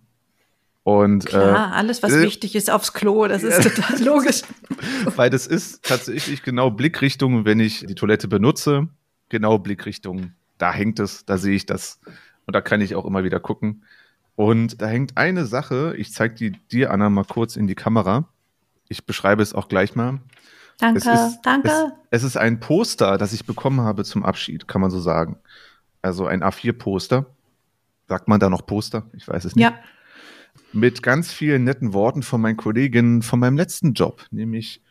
[0.83, 4.41] Und, Klar, äh, alles, was äh, wichtig ist, aufs Klo, das ist total logisch.
[5.15, 8.89] Weil das ist tatsächlich genau Blickrichtung, wenn ich die Toilette benutze,
[9.29, 11.99] genau Blickrichtung, da hängt es, da sehe ich das.
[12.45, 13.85] Und da kann ich auch immer wieder gucken.
[14.35, 18.27] Und da hängt eine Sache, ich zeige die dir, Anna, mal kurz in die Kamera.
[18.89, 20.19] Ich beschreibe es auch gleich mal.
[20.79, 21.69] Danke, es ist, danke.
[22.09, 25.37] Es, es, ist ein Poster, das ich bekommen habe zum Abschied, kann man so sagen.
[26.01, 27.25] Also ein A4-Poster.
[28.09, 29.03] Sagt man da noch Poster?
[29.13, 29.63] Ich weiß es nicht.
[29.63, 29.75] Ja.
[30.71, 34.81] Mit ganz vielen netten Worten von meinen Kolleginnen von meinem letzten Job, nämlich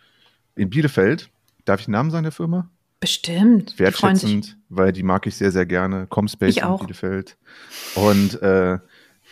[0.54, 1.30] in Bielefeld.
[1.64, 2.70] Darf ich den Namen sagen der Firma?
[3.00, 3.78] Bestimmt.
[3.78, 6.06] Wertschätzend, weil die mag ich sehr, sehr gerne.
[6.06, 7.36] Comspace in Bielefeld.
[7.96, 8.78] Und äh,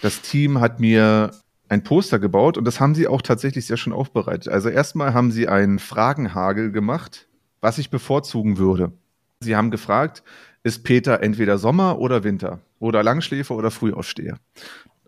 [0.02, 1.30] das Team hat mir
[1.68, 4.48] ein Poster gebaut und das haben sie auch tatsächlich sehr schön aufbereitet.
[4.48, 7.28] Also erstmal haben sie einen Fragenhagel gemacht,
[7.60, 8.92] was ich bevorzugen würde.
[9.38, 10.24] Sie haben gefragt,
[10.64, 14.38] ist Peter entweder Sommer oder Winter oder Langschläfer oder Frühaufsteher?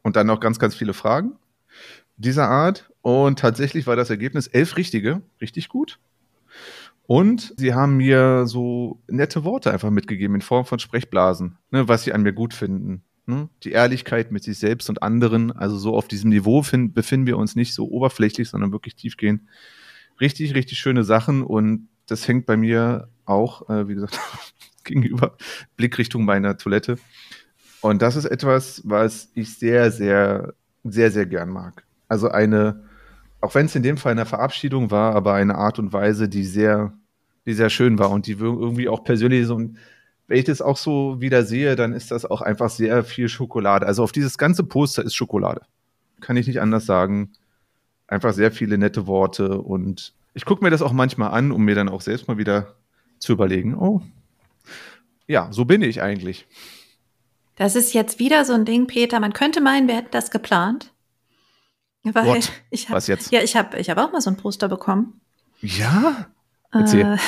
[0.03, 1.36] Und dann noch ganz, ganz viele Fragen
[2.16, 2.90] dieser Art.
[3.03, 5.98] Und tatsächlich war das Ergebnis elf richtige, richtig gut.
[7.07, 12.05] Und sie haben mir so nette Worte einfach mitgegeben in Form von Sprechblasen, ne, was
[12.05, 13.03] sie an mir gut finden.
[13.26, 13.48] Ne?
[13.64, 17.38] Die Ehrlichkeit mit sich selbst und anderen, also so auf diesem Niveau find, befinden wir
[17.38, 19.42] uns nicht so oberflächlich, sondern wirklich tiefgehend.
[20.20, 24.18] Richtig, richtig schöne Sachen und das hängt bei mir auch, äh, wie gesagt,
[24.84, 25.36] gegenüber
[25.76, 26.98] Blickrichtung meiner Toilette.
[27.83, 30.55] Und das ist etwas, was ich sehr, sehr,
[30.85, 31.85] sehr, sehr gern mag.
[32.09, 32.83] Also eine,
[33.41, 36.45] auch wenn es in dem Fall eine Verabschiedung war, aber eine Art und Weise, die
[36.45, 36.93] sehr,
[37.45, 39.76] die sehr schön war und die irgendwie auch persönlich so ein
[40.33, 43.87] wenn ich das auch so wieder sehe, dann ist das auch einfach sehr viel Schokolade.
[43.87, 45.61] Also auf dieses ganze Poster ist Schokolade.
[46.20, 47.33] Kann ich nicht anders sagen.
[48.07, 51.74] Einfach sehr viele nette Worte und ich gucke mir das auch manchmal an, um mir
[51.74, 52.74] dann auch selbst mal wieder
[53.18, 54.01] zu überlegen, oh,
[55.26, 56.47] ja, so bin ich eigentlich.
[57.57, 59.20] Das ist jetzt wieder so ein Ding, Peter.
[59.20, 60.92] Man könnte meinen, wir hätten das geplant.
[62.05, 62.53] Weil What?
[62.70, 63.30] Ich hab, Was jetzt?
[63.30, 65.20] Ja, ich habe ich hab auch mal so ein Poster bekommen.
[65.61, 66.26] Ja?
[66.72, 67.18] Erzähl.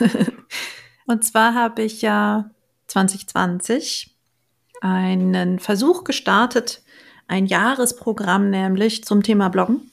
[0.00, 0.08] Äh,
[1.06, 2.50] Und zwar habe ich ja
[2.88, 4.14] 2020
[4.80, 6.82] einen Versuch gestartet,
[7.28, 9.90] ein Jahresprogramm nämlich zum Thema Bloggen.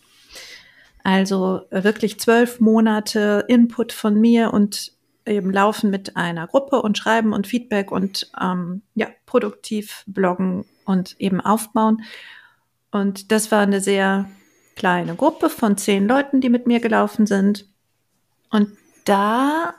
[1.04, 4.92] Also wirklich zwölf Monate Input von mir und
[5.26, 11.16] eben laufen mit einer Gruppe und schreiben und Feedback und ähm, ja, produktiv bloggen und
[11.20, 12.04] eben aufbauen.
[12.92, 14.30] Und das war eine sehr
[14.76, 17.68] kleine Gruppe von zehn Leuten, die mit mir gelaufen sind.
[18.50, 18.70] Und
[19.06, 19.76] da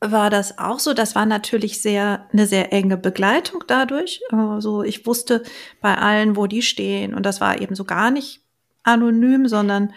[0.00, 0.94] war das auch so.
[0.94, 4.22] Das war natürlich sehr, eine sehr enge Begleitung dadurch.
[4.30, 5.42] Also ich wusste
[5.80, 7.14] bei allen, wo die stehen.
[7.14, 8.40] Und das war eben so gar nicht
[8.82, 9.92] anonym, sondern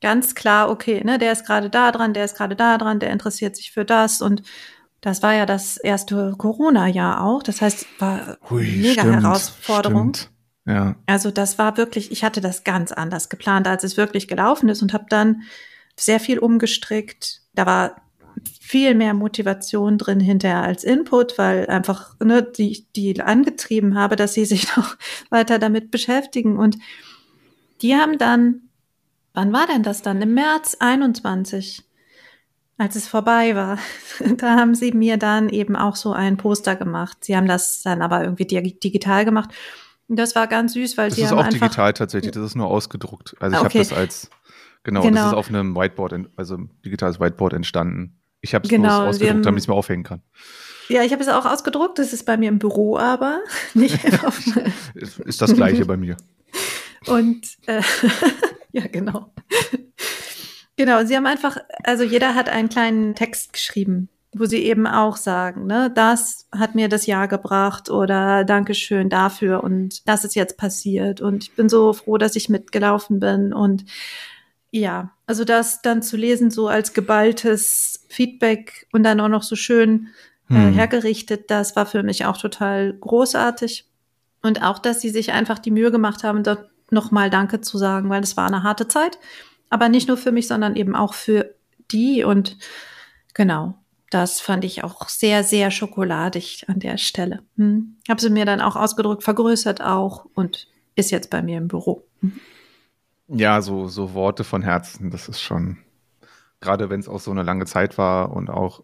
[0.00, 3.10] ganz klar, okay, ne, der ist gerade da dran, der ist gerade da dran, der
[3.10, 4.22] interessiert sich für das.
[4.22, 4.42] Und
[5.00, 7.42] das war ja das erste Corona-Jahr auch.
[7.42, 10.14] Das heißt, war Ui, mega stimmt, Herausforderung.
[10.14, 10.30] Stimmt.
[10.66, 10.96] Ja.
[11.06, 14.82] Also das war wirklich, ich hatte das ganz anders geplant, als es wirklich gelaufen ist
[14.82, 15.42] und habe dann
[15.96, 17.42] sehr viel umgestrickt.
[17.54, 17.96] Da war
[18.60, 24.34] viel mehr Motivation drin hinterher als Input, weil einfach ne, die, die angetrieben habe, dass
[24.34, 24.96] sie sich noch
[25.30, 26.58] weiter damit beschäftigen.
[26.58, 26.78] Und
[27.82, 28.69] die haben dann,
[29.40, 30.20] wann war denn das dann?
[30.20, 31.82] Im März 21,
[32.76, 33.78] als es vorbei war,
[34.36, 37.24] da haben sie mir dann eben auch so ein Poster gemacht.
[37.24, 39.50] Sie haben das dann aber irgendwie digital gemacht.
[40.08, 42.66] Und das war ganz süß, weil das sie ist auch digital tatsächlich, das ist nur
[42.66, 43.34] ausgedruckt.
[43.40, 43.78] Also ich okay.
[43.78, 44.30] habe das als
[44.82, 48.18] Genau, genau, das ist auf einem Whiteboard, also digitales Whiteboard entstanden.
[48.40, 50.22] Ich habe es genau, ausgedruckt, haben, damit ich es mir aufhängen kann.
[50.88, 51.98] Ja, ich habe es auch ausgedruckt.
[51.98, 53.40] Das ist bei mir im Büro, aber
[53.74, 54.38] nicht auf.
[54.94, 56.16] ist das gleiche bei mir.
[57.06, 57.82] Und äh,
[58.80, 59.32] ja, genau.
[60.76, 65.16] Genau, sie haben einfach, also jeder hat einen kleinen Text geschrieben, wo sie eben auch
[65.16, 70.56] sagen, ne, das hat mir das Jahr gebracht oder Dankeschön dafür und das ist jetzt
[70.56, 73.84] passiert und ich bin so froh, dass ich mitgelaufen bin und
[74.70, 79.56] ja, also das dann zu lesen, so als geballtes Feedback und dann auch noch so
[79.56, 80.08] schön
[80.48, 80.72] äh, hm.
[80.72, 83.86] hergerichtet, das war für mich auch total großartig.
[84.42, 88.08] Und auch, dass sie sich einfach die Mühe gemacht haben, dort nochmal Danke zu sagen,
[88.10, 89.18] weil es war eine harte Zeit.
[89.68, 91.54] Aber nicht nur für mich, sondern eben auch für
[91.90, 92.24] die.
[92.24, 92.58] Und
[93.34, 93.74] genau,
[94.10, 97.42] das fand ich auch sehr, sehr schokoladig an der Stelle.
[97.56, 97.96] Hm.
[98.08, 100.66] Habe sie mir dann auch ausgedrückt, vergrößert auch und
[100.96, 102.06] ist jetzt bei mir im Büro.
[102.20, 102.32] Hm.
[103.28, 105.78] Ja, so, so Worte von Herzen, das ist schon,
[106.58, 108.82] gerade wenn es auch so eine lange Zeit war und auch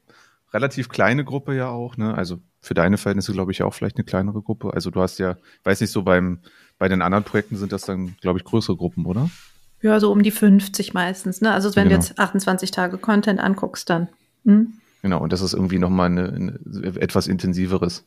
[0.52, 2.14] relativ kleine Gruppe ja auch, ne?
[2.14, 4.72] Also für deine Verhältnisse, glaube ich, auch vielleicht eine kleinere Gruppe.
[4.72, 6.40] Also du hast ja, weiß nicht, so beim,
[6.79, 9.31] bei den anderen Projekten sind das dann, glaube ich, größere Gruppen, oder?
[9.83, 11.41] Ja, so um die 50 meistens.
[11.41, 11.53] Ne?
[11.53, 12.01] Also wenn Genau.
[12.01, 14.09] du jetzt 28 Tage Content anguckst, dann.
[14.45, 14.74] Hm?
[15.03, 16.59] Genau, und das ist irgendwie nochmal eine, eine,
[17.01, 18.05] etwas intensiveres.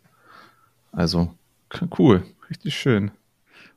[0.91, 1.33] Also,
[1.97, 3.11] cool, richtig schön.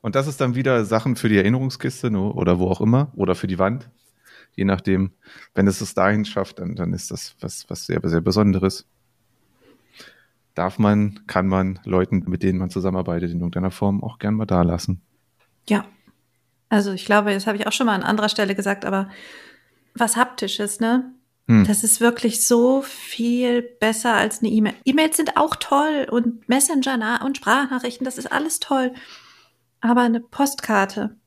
[0.01, 3.35] Und das ist dann wieder Sachen für die Erinnerungskiste ne, oder wo auch immer oder
[3.35, 3.89] für die Wand.
[4.55, 5.11] Je nachdem,
[5.55, 8.85] wenn es es dahin schafft, dann, dann ist das was, was sehr, sehr Besonderes.
[10.55, 14.45] Darf man, kann man Leuten, mit denen man zusammenarbeitet, in irgendeiner Form auch gern mal
[14.45, 15.01] da lassen.
[15.67, 15.85] Ja.
[16.69, 19.09] Also ich glaube, das habe ich auch schon mal an anderer Stelle gesagt, aber
[19.95, 21.13] was Haptisches, ne?
[21.47, 21.65] Hm.
[21.65, 24.73] Das ist wirklich so viel besser als eine E-Mail.
[24.85, 28.93] E-Mails sind auch toll und Messenger und Sprachnachrichten, das ist alles toll.
[29.81, 31.17] Aber eine Postkarte,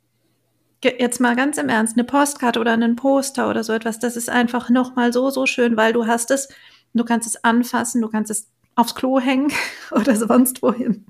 [0.83, 4.31] jetzt mal ganz im Ernst, eine Postkarte oder ein Poster oder so etwas, das ist
[4.31, 6.49] einfach nochmal so, so schön, weil du hast es,
[6.95, 9.51] du kannst es anfassen, du kannst es aufs Klo hängen
[9.91, 11.07] oder sonst wohin.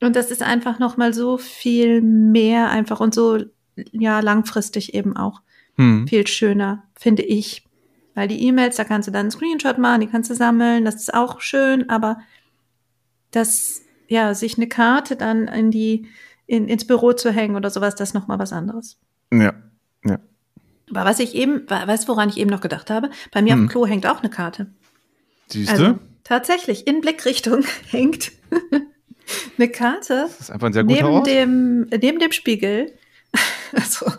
[0.00, 3.38] Und das ist einfach nochmal so viel mehr einfach und so,
[3.92, 5.42] ja, langfristig eben auch
[5.76, 6.06] Hm.
[6.08, 7.64] viel schöner, finde ich.
[8.14, 10.96] Weil die E-Mails, da kannst du dann einen Screenshot machen, die kannst du sammeln, das
[10.96, 12.18] ist auch schön, aber
[13.30, 16.06] das, ja, sich eine Karte dann in die,
[16.46, 18.98] in, ins Büro zu hängen oder sowas, das ist nochmal was anderes.
[19.32, 19.54] Ja,
[20.04, 20.18] ja.
[20.90, 23.10] Aber was ich eben, we- weißt du, woran ich eben noch gedacht habe?
[23.32, 23.66] Bei mir auf Hm.
[23.68, 24.66] dem Klo hängt auch eine Karte.
[25.48, 25.98] Siehst Also du?
[26.24, 28.32] Tatsächlich, in Blickrichtung hängt
[29.58, 31.26] eine Karte Das ist einfach ein sehr guter neben Ort.
[31.26, 32.94] dem, neben dem Spiegel.
[33.72, 34.10] also,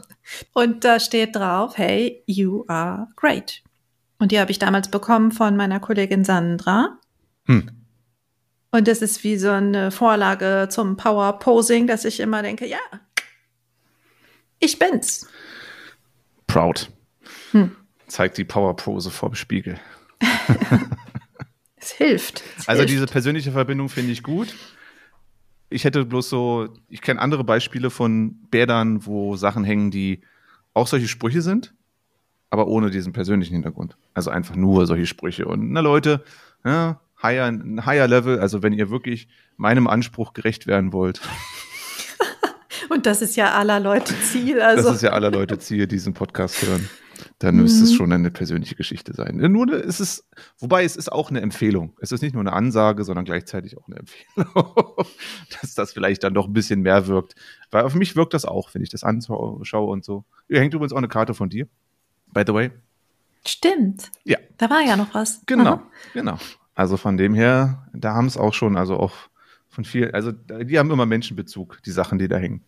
[0.53, 3.61] und da steht drauf, hey, you are great.
[4.19, 6.99] Und die habe ich damals bekommen von meiner Kollegin Sandra.
[7.45, 7.71] Hm.
[8.71, 12.79] Und das ist wie so eine Vorlage zum Power Posing, dass ich immer denke, ja,
[14.59, 15.27] ich bin's.
[16.47, 16.91] Proud.
[17.51, 17.75] Hm.
[18.07, 19.79] Zeigt die Power-Pose vorm Spiegel.
[21.81, 22.43] Es hilft.
[22.57, 22.93] Es Also hilft.
[22.93, 24.55] diese persönliche Verbindung finde ich gut.
[25.69, 30.21] Ich hätte bloß so, ich kenne andere Beispiele von Bädern, wo Sachen hängen, die
[30.73, 31.73] auch solche Sprüche sind,
[32.49, 33.97] aber ohne diesen persönlichen Hintergrund.
[34.13, 35.45] Also einfach nur solche Sprüche.
[35.45, 36.23] Und na Leute,
[36.65, 39.27] ja, higher, ein higher Level, also wenn ihr wirklich
[39.57, 41.21] meinem Anspruch gerecht werden wollt,
[42.89, 44.59] Und das ist ja aller Leute Ziel.
[44.61, 46.89] Also, das ist ja aller Leute Ziel, diesen Podcast hören,
[47.43, 47.95] dann müsste es Mhm.
[47.95, 49.37] schon eine persönliche Geschichte sein.
[49.37, 50.27] Nur eine, es ist,
[50.59, 51.93] wobei es ist auch eine Empfehlung.
[51.99, 54.45] Es ist nicht nur eine Ansage, sondern gleichzeitig auch eine Empfehlung,
[55.61, 57.35] dass das vielleicht dann doch ein bisschen mehr wirkt.
[57.71, 60.23] Weil auf mich wirkt das auch, wenn ich das anschaue und so.
[60.47, 61.67] Hier hängt übrigens auch eine Karte von dir,
[62.33, 62.71] by the way.
[63.45, 64.11] stimmt.
[64.23, 64.37] Ja.
[64.57, 65.41] Da war ja noch was.
[65.47, 65.83] Genau, Aha.
[66.13, 66.37] genau.
[66.75, 69.13] Also von dem her, da haben es auch schon, also auch
[69.67, 72.61] von vielen, also die haben immer Menschenbezug, die Sachen, die da hängen.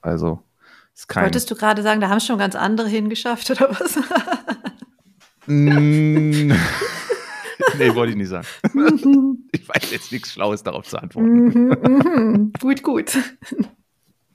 [0.00, 0.42] Also
[0.94, 1.24] ist kein.
[1.24, 3.98] Wolltest du gerade sagen, da haben es schon ganz andere hingeschafft oder was?
[5.46, 6.48] Mm.
[7.78, 8.46] nee, wollte ich nicht sagen.
[9.52, 11.44] Ich weiß jetzt nichts Schlaues darauf zu antworten.
[11.44, 12.52] Mhm, mhm.
[12.60, 13.18] gut, gut.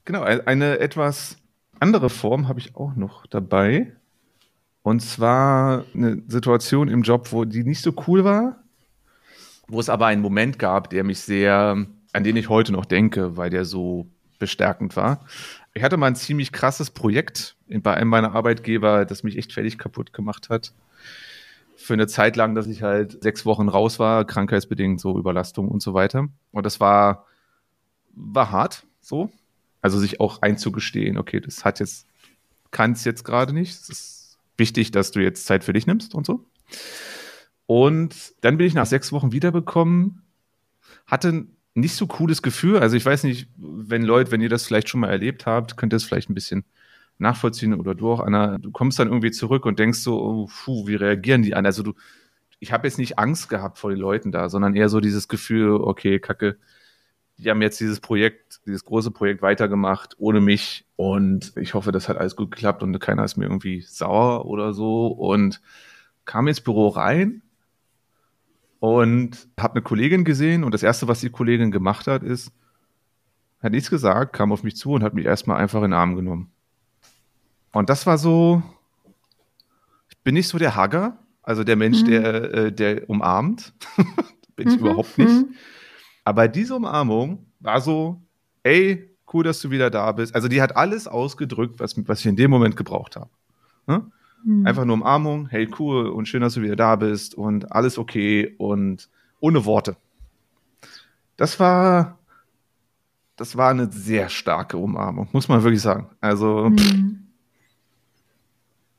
[0.05, 1.37] Genau, ein- eine etwas
[1.79, 3.95] andere Form habe ich auch noch dabei.
[4.81, 8.63] Und zwar eine Situation im Job, wo die nicht so cool war,
[9.67, 13.37] wo es aber einen Moment gab, der mich sehr, an den ich heute noch denke,
[13.37, 14.07] weil der so
[14.39, 15.25] bestärkend war.
[15.79, 19.77] Ich hatte mal ein ziemlich krasses Projekt bei einem meiner Arbeitgeber, das mich echt völlig
[19.77, 20.73] kaputt gemacht hat.
[21.77, 25.81] Für eine Zeit lang, dass ich halt sechs Wochen raus war, krankheitsbedingt, so Überlastung und
[25.81, 26.27] so weiter.
[26.51, 27.27] Und das war,
[28.13, 29.31] war hart, so.
[29.81, 32.07] Also sich auch einzugestehen, okay, das hat jetzt,
[32.71, 33.71] kann es jetzt gerade nicht.
[33.71, 36.43] Es ist wichtig, dass du jetzt Zeit für dich nimmst und so.
[37.67, 40.23] Und dann bin ich nach sechs Wochen wiederbekommen,
[41.07, 42.79] hatte nicht so cooles Gefühl.
[42.79, 45.93] Also ich weiß nicht, wenn Leute, wenn ihr das vielleicht schon mal erlebt habt, könnt
[45.93, 46.65] ihr es vielleicht ein bisschen
[47.17, 48.57] nachvollziehen oder du auch, Anna.
[48.57, 51.65] Du kommst dann irgendwie zurück und denkst so, oh, puh, wie reagieren die an?
[51.65, 51.93] Also du,
[52.59, 55.71] ich habe jetzt nicht Angst gehabt vor den Leuten da, sondern eher so dieses Gefühl,
[55.71, 56.57] okay, Kacke,
[57.37, 62.09] die haben jetzt dieses Projekt, dieses große Projekt weitergemacht ohne mich und ich hoffe, das
[62.09, 65.61] hat alles gut geklappt und keiner ist mir irgendwie sauer oder so und
[66.25, 67.41] kam ins Büro rein
[68.79, 72.51] und habe eine Kollegin gesehen und das erste, was die Kollegin gemacht hat, ist,
[73.61, 76.15] hat nichts gesagt, kam auf mich zu und hat mich erstmal einfach in den Arm
[76.15, 76.49] genommen.
[77.73, 78.63] Und das war so,
[80.09, 82.05] ich bin nicht so der Hagger, also der Mensch, Mhm.
[82.05, 83.73] der, äh, der umarmt.
[84.55, 85.29] bin ich Mhm, überhaupt nicht.
[85.29, 85.53] mhm.
[86.23, 88.21] Aber diese Umarmung war so,
[88.63, 90.33] ey, cool, dass du wieder da bist.
[90.35, 93.29] Also die hat alles ausgedrückt, was, was ich in dem Moment gebraucht habe.
[93.87, 94.09] Ne?
[94.43, 94.65] Mhm.
[94.65, 98.55] Einfach nur Umarmung, hey, cool und schön, dass du wieder da bist und alles okay
[98.57, 99.09] und
[99.39, 99.95] ohne Worte.
[101.37, 102.17] Das war,
[103.35, 106.09] das war eine sehr starke Umarmung, muss man wirklich sagen.
[106.21, 107.27] Also, Mhm.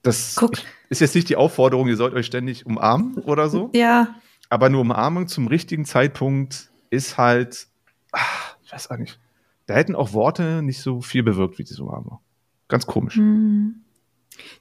[0.02, 0.52] das Guck.
[0.88, 3.70] ist jetzt nicht die Aufforderung, ihr sollt euch ständig umarmen oder so.
[3.74, 4.14] Ja,
[4.52, 7.68] Aber eine Umarmung zum richtigen Zeitpunkt ist halt,
[8.12, 8.18] ah,
[8.64, 9.20] ich weiß auch nicht.
[9.66, 12.18] Da hätten auch Worte nicht so viel bewirkt wie diese Umarmung.
[12.66, 13.14] Ganz komisch.
[13.16, 13.76] Hm.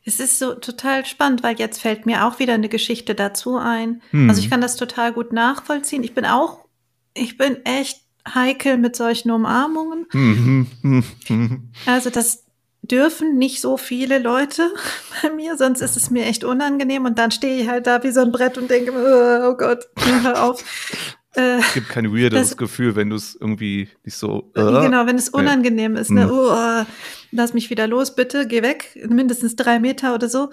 [0.05, 4.01] Es ist so total spannend, weil jetzt fällt mir auch wieder eine Geschichte dazu ein.
[4.11, 4.29] Hm.
[4.29, 6.03] Also ich kann das total gut nachvollziehen.
[6.03, 6.65] Ich bin auch,
[7.13, 8.01] ich bin echt
[8.33, 10.05] heikel mit solchen Umarmungen.
[10.13, 11.03] Mhm.
[11.85, 12.45] Also das
[12.81, 14.71] dürfen nicht so viele Leute
[15.21, 18.11] bei mir, sonst ist es mir echt unangenehm und dann stehe ich halt da wie
[18.11, 20.63] so ein Brett und denke, oh Gott, hör auf.
[21.35, 24.51] Äh, Es gibt kein weirderes Das- Gefühl, wenn du es irgendwie nicht so.
[24.55, 26.27] äh, Genau, wenn es unangenehm ist, ne?
[26.27, 26.83] Oh,
[27.31, 30.49] lass mich wieder los, bitte, geh weg, mindestens drei Meter oder so.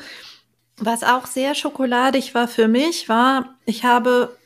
[0.79, 4.37] Was auch sehr schokoladig war für mich, war, ich habe,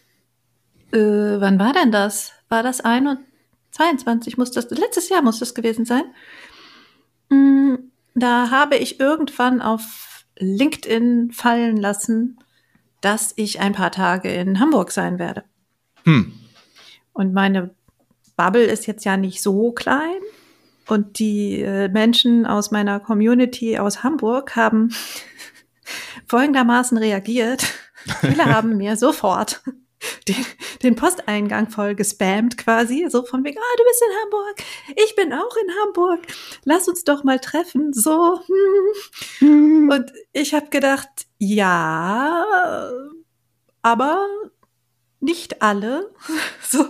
[0.92, 2.32] äh, wann war denn das?
[2.48, 3.26] War das 21,
[3.72, 6.04] 22 muss das, letztes Jahr muss das gewesen sein.
[7.30, 7.74] Mm,
[8.14, 12.38] Da habe ich irgendwann auf LinkedIn fallen lassen,
[13.00, 15.44] dass ich ein paar Tage in Hamburg sein werde.
[16.04, 16.32] Hm.
[17.12, 17.74] Und meine
[18.36, 20.20] Bubble ist jetzt ja nicht so klein.
[20.90, 24.92] Und die äh, Menschen aus meiner Community aus Hamburg haben
[26.26, 27.64] folgendermaßen reagiert.
[28.20, 29.62] Viele haben mir sofort
[30.28, 30.44] den,
[30.82, 34.56] den Posteingang voll gespammt quasi, so von wegen, ah, du bist in Hamburg,
[34.96, 36.26] ich bin auch in Hamburg,
[36.64, 38.40] lass uns doch mal treffen, so.
[39.38, 39.90] hm.
[39.92, 42.90] Und ich habe gedacht, ja,
[43.82, 44.26] aber
[45.20, 46.12] nicht alle,
[46.62, 46.86] so.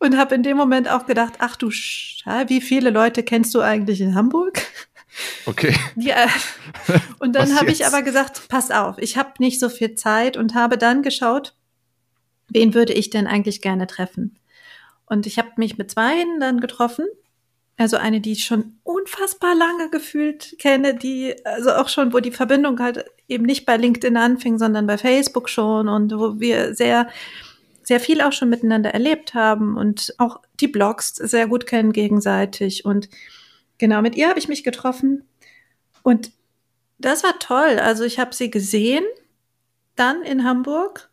[0.00, 3.60] Und habe in dem Moment auch gedacht, ach du Scheiße, wie viele Leute kennst du
[3.60, 4.62] eigentlich in Hamburg?
[5.46, 5.74] Okay.
[5.96, 6.26] Ja.
[7.18, 10.54] Und dann habe ich aber gesagt, pass auf, ich habe nicht so viel Zeit und
[10.54, 11.54] habe dann geschaut,
[12.48, 14.38] wen würde ich denn eigentlich gerne treffen?
[15.04, 17.06] Und ich habe mich mit zwei dann getroffen.
[17.76, 22.30] Also eine, die ich schon unfassbar lange gefühlt kenne, die, also auch schon, wo die
[22.30, 27.08] Verbindung halt eben nicht bei LinkedIn anfing, sondern bei Facebook schon und wo wir sehr,
[27.90, 32.84] sehr viel auch schon miteinander erlebt haben und auch die Blogs sehr gut kennen gegenseitig.
[32.84, 33.08] Und
[33.78, 35.24] genau, mit ihr habe ich mich getroffen
[36.04, 36.30] und
[36.98, 37.80] das war toll.
[37.80, 39.02] Also ich habe sie gesehen,
[39.96, 41.10] dann in Hamburg.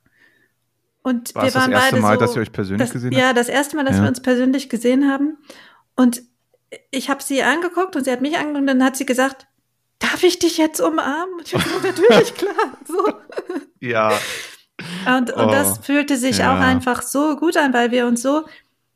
[1.01, 2.93] Und War wir es das waren erste beide Mal, so, dass ihr euch persönlich das,
[2.93, 3.39] gesehen Ja, habt?
[3.39, 4.03] das erste Mal, dass Ja.
[4.03, 5.39] wir uns persönlich gesehen haben.
[5.95, 6.21] Und
[6.91, 9.47] ich habe sie angeguckt und sie hat mich angeguckt und dann hat sie gesagt,
[9.97, 11.39] darf ich dich jetzt umarmen?
[11.39, 12.77] Und ich hab gesagt, natürlich, klar.
[12.87, 13.13] So.
[13.79, 14.11] Ja.
[15.05, 16.55] Und, und Oh, das fühlte sich ja.
[16.55, 18.45] auch einfach so gut an, weil wir uns so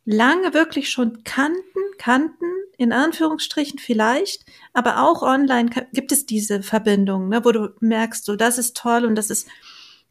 [0.05, 2.45] lange wirklich schon kannten, kannten,
[2.77, 8.35] in Anführungsstrichen vielleicht, aber auch online gibt es diese Verbindung, ne, wo du merkst, so,
[8.35, 9.47] das ist toll und das ist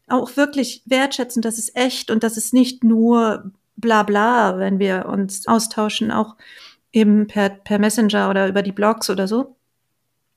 [0.07, 5.05] auch wirklich wertschätzend, das ist echt und das ist nicht nur bla bla, wenn wir
[5.07, 6.35] uns austauschen, auch
[6.91, 9.55] eben per, per Messenger oder über die Blogs oder so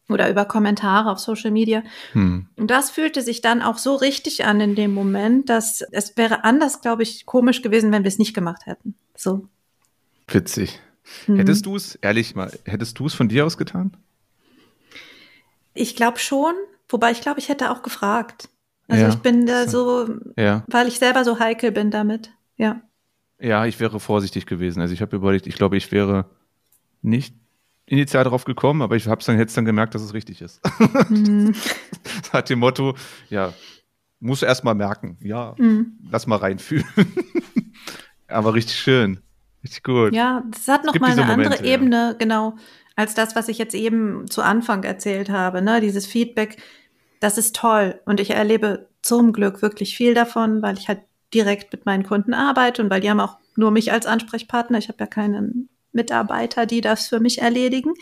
[0.09, 1.83] oder über Kommentare auf Social Media.
[2.13, 2.47] Hm.
[2.57, 6.45] Und das fühlte sich dann auch so richtig an in dem Moment, dass es wäre
[6.45, 8.95] anders, glaube ich, komisch gewesen, wenn wir es nicht gemacht hätten.
[9.17, 9.49] So.
[10.29, 10.81] Witzig.
[11.27, 11.37] Mhm.
[11.37, 13.97] Hättest du es, ehrlich mal, hättest du es von dir aus getan?
[15.75, 16.55] Ich glaube schon,
[16.89, 18.49] wobei ich glaube, ich hätte auch gefragt.
[18.89, 19.09] Also Ja.
[19.09, 20.65] ich bin da so, Ja.
[20.69, 22.31] weil ich selber so heikel bin damit.
[22.57, 22.81] Ja.
[23.41, 24.81] Ja, ich wäre vorsichtig gewesen.
[24.81, 26.31] Also ich habe überlegt, ich glaube, ich wäre
[27.03, 27.35] nicht
[27.87, 30.61] initial darauf gekommen, aber ich habe es dann jetzt dann gemerkt, dass es richtig ist.
[31.11, 31.55] Mhm.
[32.33, 32.95] Hat dem Motto,
[33.31, 33.53] ja,
[34.21, 35.19] muss erst mal merken.
[35.23, 35.99] Ja, Mhm.
[36.11, 36.87] lass mal reinfühlen.
[38.29, 39.21] aber richtig schön.
[39.63, 40.13] Richtig gut.
[40.15, 41.73] Ja, das hat noch mal eine andere Momente, ja.
[41.75, 42.55] Ebene, genau,
[42.97, 45.63] als das, was ich jetzt eben zu Anfang erzählt habe.
[45.63, 45.81] Ne?
[45.81, 46.59] Dieses Feedback,
[47.21, 48.01] das ist toll.
[48.05, 51.01] Und ich erlebe zum Glück wirklich viel davon, weil ich halt
[51.33, 54.79] direkt mit meinen Kunden arbeite und weil die haben auch nur mich als Ansprechpartner.
[54.79, 57.95] Ich habe ja keinen Mitarbeiter, die das für mich erledigen.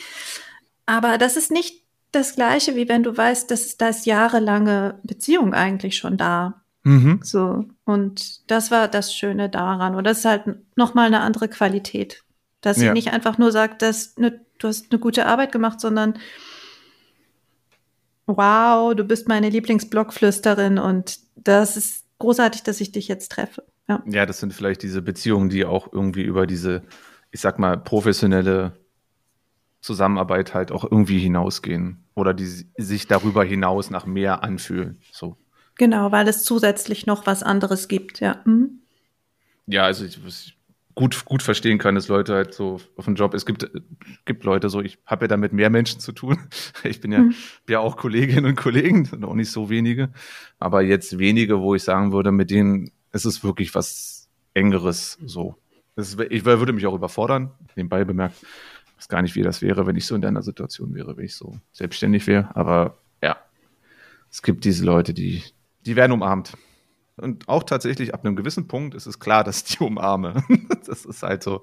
[0.87, 5.55] Aber das ist nicht das Gleiche, wie wenn du weißt, dass da ist jahrelange Beziehung
[5.55, 6.63] eigentlich schon da.
[6.85, 7.21] Mhm.
[7.23, 9.95] So, und das war das Schöne daran.
[9.95, 10.43] Und das ist halt
[10.77, 12.23] nochmal eine andere Qualität.
[12.61, 12.93] Dass sie Ja.
[12.93, 16.19] nicht einfach nur sagt, dass ne, du hast eine gute Arbeit gemacht, sondern
[18.27, 23.65] wow, du bist meine Lieblingsblockflüsterin und das ist großartig, dass ich dich jetzt treffe.
[23.89, 24.03] Ja.
[24.07, 26.83] Ja, das sind vielleicht diese Beziehungen, die auch irgendwie über diese,
[27.33, 28.73] ich sag mal, professionelle
[29.81, 32.05] Zusammenarbeit halt auch irgendwie hinausgehen.
[32.15, 35.01] Oder die si- sich darüber hinaus nach mehr anfühlen.
[35.11, 35.37] So.
[35.77, 38.41] Genau, weil es zusätzlich noch was anderes gibt, ja.
[38.45, 38.79] Mhm.
[39.67, 40.57] Ja, also ich, ich
[40.95, 43.69] gut, gut verstehen kann, dass Leute halt so auf dem Job, es gibt,
[44.25, 46.39] gibt Leute so, ich habe ja damit mehr Menschen zu tun.
[46.85, 47.35] Ich bin ja, Mhm.
[47.69, 50.13] ja auch Kolleginnen und Kollegen, sind auch nicht so wenige.
[50.59, 55.57] Aber jetzt wenige, wo ich sagen würde, mit denen ist es wirklich was Engeres so.
[55.97, 58.37] Das, ich würde mich auch überfordern, nebenbei bemerkt.
[58.43, 61.25] Ich weiß gar nicht, wie das wäre, wenn ich so in deiner Situation wäre, wenn
[61.25, 62.55] ich so selbstständig wäre.
[62.55, 63.37] Aber ja,
[64.31, 65.43] es gibt diese Leute, die,
[65.85, 66.53] die werden umarmt.
[67.17, 70.43] Und auch tatsächlich ab einem gewissen Punkt ist es klar, dass ich die umarme.
[70.87, 71.63] Das ist halt so.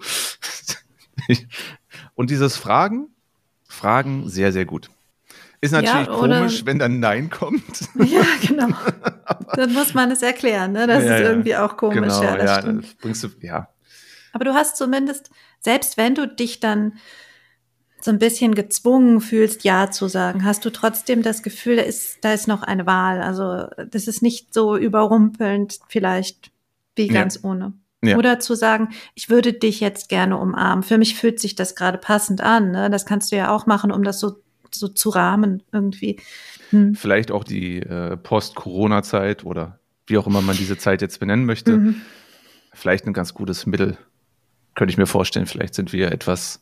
[2.16, 3.08] Und dieses Fragen
[3.68, 4.90] Fragen sehr, sehr gut.
[5.62, 7.88] Ist natürlich Ja, komisch, wenn dann Nein kommt.
[7.96, 8.70] Ja, genau.
[9.56, 10.88] Dann muss man es erklären, ne?
[10.88, 11.30] Das Ja, ist ja.
[11.30, 12.00] irgendwie auch komisch.
[12.00, 13.68] genau, ja, das das bringst du, ja.
[14.34, 16.94] Aber du hast zumindest, selbst wenn du dich dann
[18.02, 22.20] so ein bisschen gezwungen fühlst, Ja zu sagen, hast du trotzdem das Gefühl, da ist,
[22.22, 23.22] da ist noch eine Wahl.
[23.22, 26.52] Also das ist nicht so überrumpelnd vielleicht
[26.96, 27.14] wie Ja.
[27.14, 27.74] ganz ohne.
[28.02, 28.18] Ja.
[28.18, 30.84] Oder zu sagen, ich würde dich jetzt gerne umarmen.
[30.84, 32.72] Für mich fühlt sich das gerade passend an.
[32.72, 32.90] Ne?
[32.90, 34.38] Das kannst du ja auch machen, um das so,
[34.72, 36.18] so zu rahmen irgendwie.
[36.70, 36.96] Hm.
[36.96, 41.78] Vielleicht auch die äh, Post-Corona-Zeit oder wie auch immer man diese Zeit jetzt benennen möchte.
[41.78, 42.02] Mhm.
[42.74, 43.98] Vielleicht ein ganz gutes Mittel.
[44.76, 46.62] Könnte ich mir vorstellen, vielleicht sind wir etwas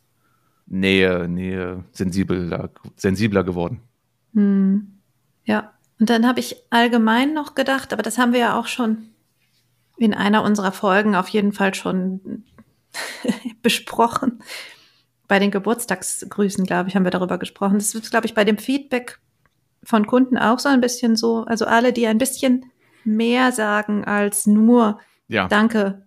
[0.66, 3.80] Nähe, Nähe, sensibler, sensibler geworden.
[4.34, 4.98] Hm.
[5.44, 9.08] Ja, und dann habe ich allgemein noch gedacht, aber das haben wir ja auch schon
[9.96, 12.44] in einer unserer Folgen auf jeden Fall schon
[13.62, 14.40] besprochen.
[15.26, 17.74] Bei den Geburtstagsgrüßen, glaube ich, haben wir darüber gesprochen.
[17.74, 19.18] Das ist, glaube ich, bei dem Feedback
[19.82, 21.44] von Kunden auch so ein bisschen so.
[21.44, 22.66] Also alle, die ein bisschen
[23.04, 26.06] mehr sagen als nur Ja, Danke.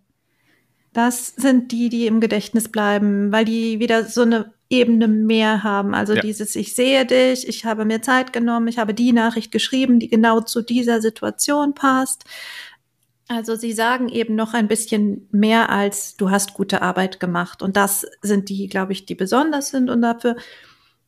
[0.93, 5.93] Das sind die, die im Gedächtnis bleiben, weil die wieder so eine Ebene mehr haben.
[5.93, 6.21] Also Ja.
[6.21, 10.09] dieses, ich sehe dich, ich habe mir Zeit genommen, ich habe die Nachricht geschrieben, die
[10.09, 12.23] genau zu dieser Situation passt.
[13.27, 17.61] Also sie sagen eben noch ein bisschen mehr als du hast gute Arbeit gemacht.
[17.61, 19.89] Und das sind die, glaube ich, die besonders sind.
[19.89, 20.35] Und dafür,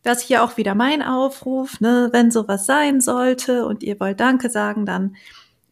[0.03, 4.49] das hier auch wieder mein Aufruf, ne, wenn sowas sein sollte und ihr wollt Danke
[4.49, 5.15] sagen, dann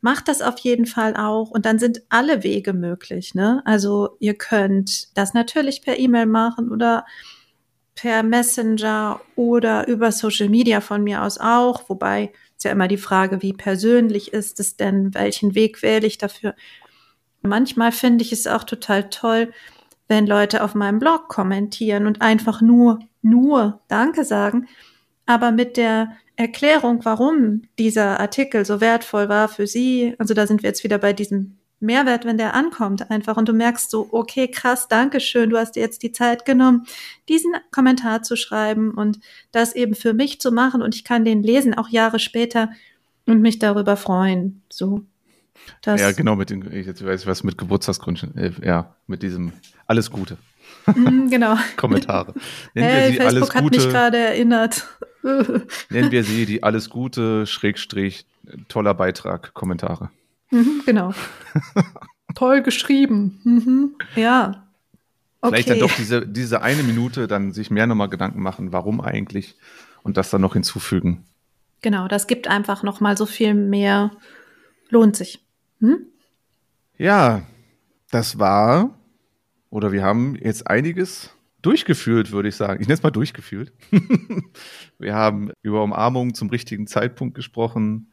[0.01, 1.51] macht das auf jeden Fall auch.
[1.51, 3.35] Und dann sind alle Wege möglich.
[3.35, 3.61] Ne?
[3.65, 7.05] Also ihr könnt das natürlich per E-Mail machen oder
[7.95, 11.87] per Messenger oder über Social Media von mir aus auch.
[11.87, 15.13] Wobei ist ja immer die Frage, wie persönlich ist es denn?
[15.13, 16.55] Welchen Weg wähle ich dafür?
[17.43, 19.51] Manchmal finde ich es auch total toll,
[20.07, 24.67] wenn Leute auf meinem Blog kommentieren und einfach nur, nur Danke sagen,
[25.25, 26.11] aber mit der
[26.41, 30.15] Erklärung, warum dieser Artikel so wertvoll war für sie.
[30.17, 33.53] Also da sind wir jetzt wieder bei diesem Mehrwert, wenn der ankommt einfach und du
[33.53, 36.85] merkst so, okay, krass, danke schön, du hast dir jetzt die Zeit genommen,
[37.27, 39.19] diesen Kommentar zu schreiben und
[39.51, 42.69] das eben für mich zu machen und ich kann den lesen, auch Jahre später
[43.25, 44.61] und mich darüber freuen.
[44.69, 45.01] So.
[45.81, 49.23] Das, ja, genau, mit den, ich jetzt weiß ich was mit Geburtstagsgründen, äh, ja, mit
[49.23, 49.53] diesem
[49.87, 50.37] alles Gute
[50.85, 51.55] Mm, genau.
[51.77, 52.33] Kommentare.
[52.73, 54.87] Nennen Hey, sie alles Facebook hat mich Gute, gerade erinnert.
[55.89, 58.25] nennen wir sie die alles Gute, Schrägstrich,
[58.67, 60.09] toller Beitrag, Kommentare.
[60.51, 61.13] Mhm, genau.
[62.35, 63.39] Toll geschrieben.
[63.43, 63.95] Mhm.
[64.15, 64.67] Ja.
[65.41, 65.55] Okay.
[65.55, 69.55] Vielleicht dann doch diese, diese eine Minute dann sich mehr nochmal Gedanken machen, warum eigentlich
[70.03, 71.25] und das dann noch hinzufügen.
[71.81, 74.11] Genau, das gibt einfach noch mal so viel mehr.
[74.89, 75.39] Lohnt sich.
[75.79, 76.05] Hm?
[76.97, 77.41] Ja,
[78.11, 78.95] das war,
[79.71, 82.81] oder wir haben jetzt einiges durchgeführt, würde ich sagen.
[82.81, 83.71] Ich nenne es mal durchgeführt.
[84.99, 88.11] wir haben über Umarmung zum richtigen Zeitpunkt gesprochen.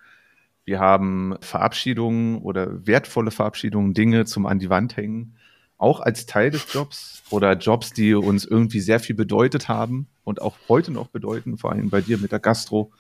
[0.65, 5.37] Wir haben Verabschiedungen oder wertvolle Verabschiedungen, Dinge zum an die Wand hängen,
[5.79, 10.43] auch als Teil des Jobs oder Jobs, die uns irgendwie sehr viel bedeutet haben und
[10.43, 12.93] auch heute noch bedeuten, vor allem bei dir mit der Gastro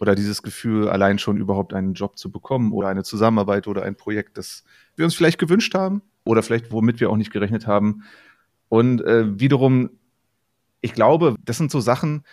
[0.00, 3.96] oder dieses Gefühl, allein schon überhaupt einen Job zu bekommen oder eine Zusammenarbeit oder ein
[3.96, 4.64] Projekt, das
[4.94, 8.04] wir uns vielleicht gewünscht haben oder vielleicht womit wir auch nicht gerechnet haben.
[8.68, 9.90] Und äh, wiederum,
[10.80, 12.24] ich glaube, das sind so Sachen,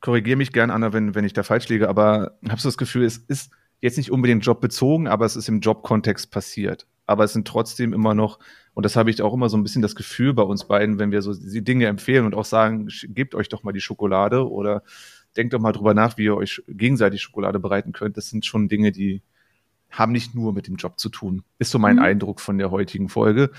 [0.00, 3.04] korrigiere mich gern, Anna, wenn, wenn ich da falsch liege, aber habe so das Gefühl,
[3.04, 6.86] es ist jetzt nicht unbedingt jobbezogen, aber es ist im Jobkontext passiert.
[7.06, 8.38] Aber es sind trotzdem immer noch,
[8.74, 11.10] und das habe ich auch immer so ein bisschen das Gefühl bei uns beiden, wenn
[11.10, 14.82] wir so die Dinge empfehlen und auch sagen, gebt euch doch mal die Schokolade oder
[15.36, 18.16] denkt doch mal drüber nach, wie ihr euch gegenseitig Schokolade bereiten könnt.
[18.16, 19.22] Das sind schon Dinge, die
[19.90, 21.42] haben nicht nur mit dem Job zu tun.
[21.58, 22.02] Ist so mein Mhm.
[22.02, 23.50] Eindruck von der heutigen Folge.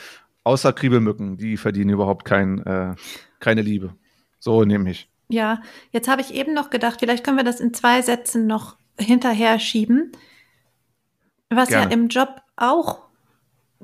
[0.44, 2.96] Außer Kriebelmücken, die verdienen überhaupt kein, äh,
[3.40, 3.96] keine Liebe.
[4.40, 5.10] So nehme ich.
[5.30, 5.62] Ja,
[5.92, 9.60] jetzt habe ich eben noch gedacht, vielleicht können wir das in zwei Sätzen noch hinterher
[9.60, 10.12] schieben.
[11.50, 11.94] Was ja Gerne.
[11.94, 13.04] im Job auch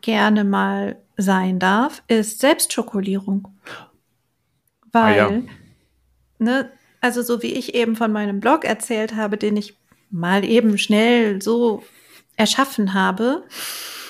[0.02, 3.48] gerne mal sein darf, ist Selbstschokolierung.
[4.92, 5.42] Weil, Ah, ja.
[6.40, 9.78] ne, also so wie ich eben von meinem Blog erzählt habe, den ich
[10.10, 11.84] mal eben schnell so
[12.38, 13.44] erschaffen habe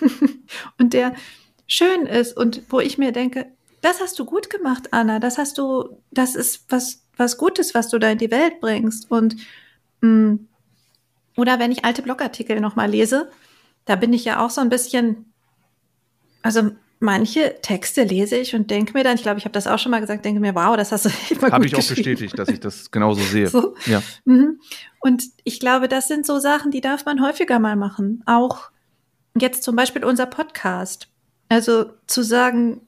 [0.79, 1.13] und der
[1.67, 3.47] schön ist und wo ich mir denke,
[3.81, 5.19] das hast du gut gemacht, Anna.
[5.19, 9.11] Das hast du, das ist was, was Gutes, was du da in die Welt bringst.
[9.11, 9.35] Und
[10.01, 10.39] mh,
[11.37, 13.29] oder wenn ich alte Blogartikel nochmal lese,
[13.85, 15.31] da bin ich ja auch so ein bisschen,
[16.41, 19.77] also manche Texte lese ich und denke mir dann, ich glaube, ich habe das auch
[19.77, 22.39] schon mal gesagt, denke mir, wow, das hast du immer Habe gut ich auch bestätigt,
[22.39, 23.47] dass ich das genauso sehe.
[23.47, 23.75] So.
[23.85, 24.01] Ja.
[24.25, 24.59] Mhm.
[24.99, 28.23] Und ich glaube, das sind so Sachen, die darf man häufiger mal machen.
[28.25, 28.71] Auch
[29.37, 31.09] jetzt zum Beispiel unser Podcast.
[31.49, 32.81] Also zu sagen,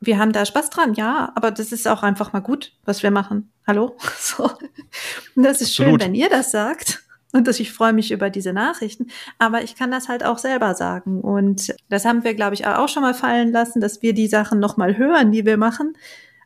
[0.00, 3.10] wir haben da Spaß dran, ja, aber das ist auch einfach mal gut, was wir
[3.10, 3.50] machen.
[3.66, 3.96] Hallo?
[4.18, 4.44] So.
[5.36, 6.00] Und das ist Absolut.
[6.00, 7.02] schön, wenn ihr das sagt.
[7.32, 9.06] Und dass ich freue mich über diese Nachrichten.
[9.38, 11.20] Aber ich kann das halt auch selber sagen.
[11.20, 14.58] Und das haben wir, glaube ich, auch schon mal fallen lassen, dass wir die Sachen
[14.58, 15.94] nochmal hören, die wir machen.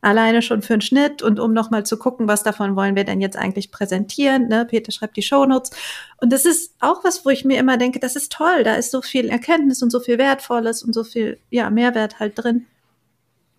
[0.05, 3.23] Alleine schon für einen Schnitt und um nochmal zu gucken, was davon wollen wir denn
[3.23, 4.49] jetzt eigentlich präsentieren.
[4.49, 4.67] Ne?
[4.67, 5.71] Peter schreibt die Shownotes.
[6.19, 8.65] Und das ist auch was, wo ich mir immer denke, das ist toll.
[8.65, 12.35] Da ist so viel Erkenntnis und so viel Wertvolles und so viel ja, Mehrwert halt
[12.37, 12.67] drin.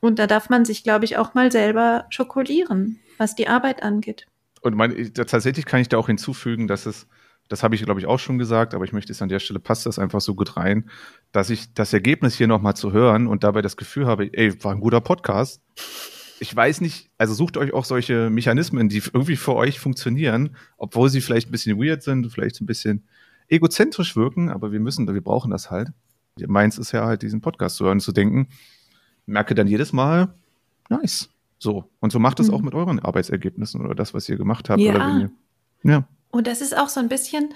[0.02, 4.28] Und da darf man sich, glaube ich, auch mal selber schokolieren, was die Arbeit angeht.
[4.62, 7.08] Und mein, tatsächlich kann ich da auch hinzufügen, dass es,
[7.50, 9.60] das habe ich, glaube ich, auch schon gesagt, aber ich möchte es an der Stelle,
[9.60, 10.92] passt das einfach so gut rein,
[11.32, 14.74] dass ich das Ergebnis hier nochmal zu hören und dabei das Gefühl habe, ey, war
[14.74, 15.60] ein guter Podcast.
[16.40, 21.10] Ich weiß nicht, also sucht euch auch solche Mechanismen, die irgendwie für euch funktionieren, obwohl
[21.10, 23.08] sie vielleicht ein bisschen weird sind, vielleicht ein bisschen
[23.48, 25.90] egozentrisch wirken, aber wir müssen, wir brauchen das halt.
[26.46, 28.50] Meins ist ja halt, diesen Podcast zu hören, zu denken,
[29.26, 30.34] merke dann jedes Mal,
[30.90, 31.30] nice.
[31.58, 31.90] So.
[32.00, 32.54] Und so macht es Mhm.
[32.54, 34.82] auch mit euren Arbeitsergebnissen oder das, was ihr gemacht habt.
[34.82, 34.94] Ja.
[34.94, 35.32] Oder wenn ihr,
[35.84, 36.08] ja.
[36.32, 37.54] Und das ist auch so ein bisschen,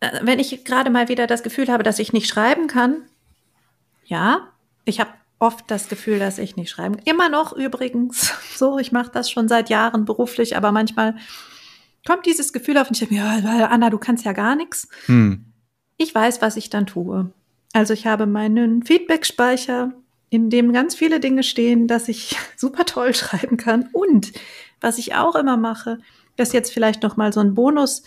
[0.00, 2.98] äh, wenn ich gerade mal wieder das Gefühl habe, dass ich nicht schreiben kann.
[4.04, 4.48] Ja,
[4.84, 6.96] ich habe oft das Gefühl, dass ich nicht schreiben.
[7.04, 8.34] Immer noch übrigens.
[8.58, 11.14] So, ich mache das schon seit Jahren beruflich, aber manchmal
[12.04, 14.88] kommt dieses Gefühl auf und ich denke mir, ja, Anna, du kannst ja gar nichts.
[15.06, 15.52] Hm.
[15.96, 17.30] Ich weiß, was ich dann tue.
[17.72, 19.92] Also ich habe meinen Feedback-Speicher,
[20.28, 23.88] in dem ganz viele Dinge stehen, dass ich super toll schreiben kann.
[23.92, 24.32] Und
[24.80, 25.98] was ich auch immer mache,
[26.36, 28.02] das ist jetzt vielleicht noch mal so ein Bonus.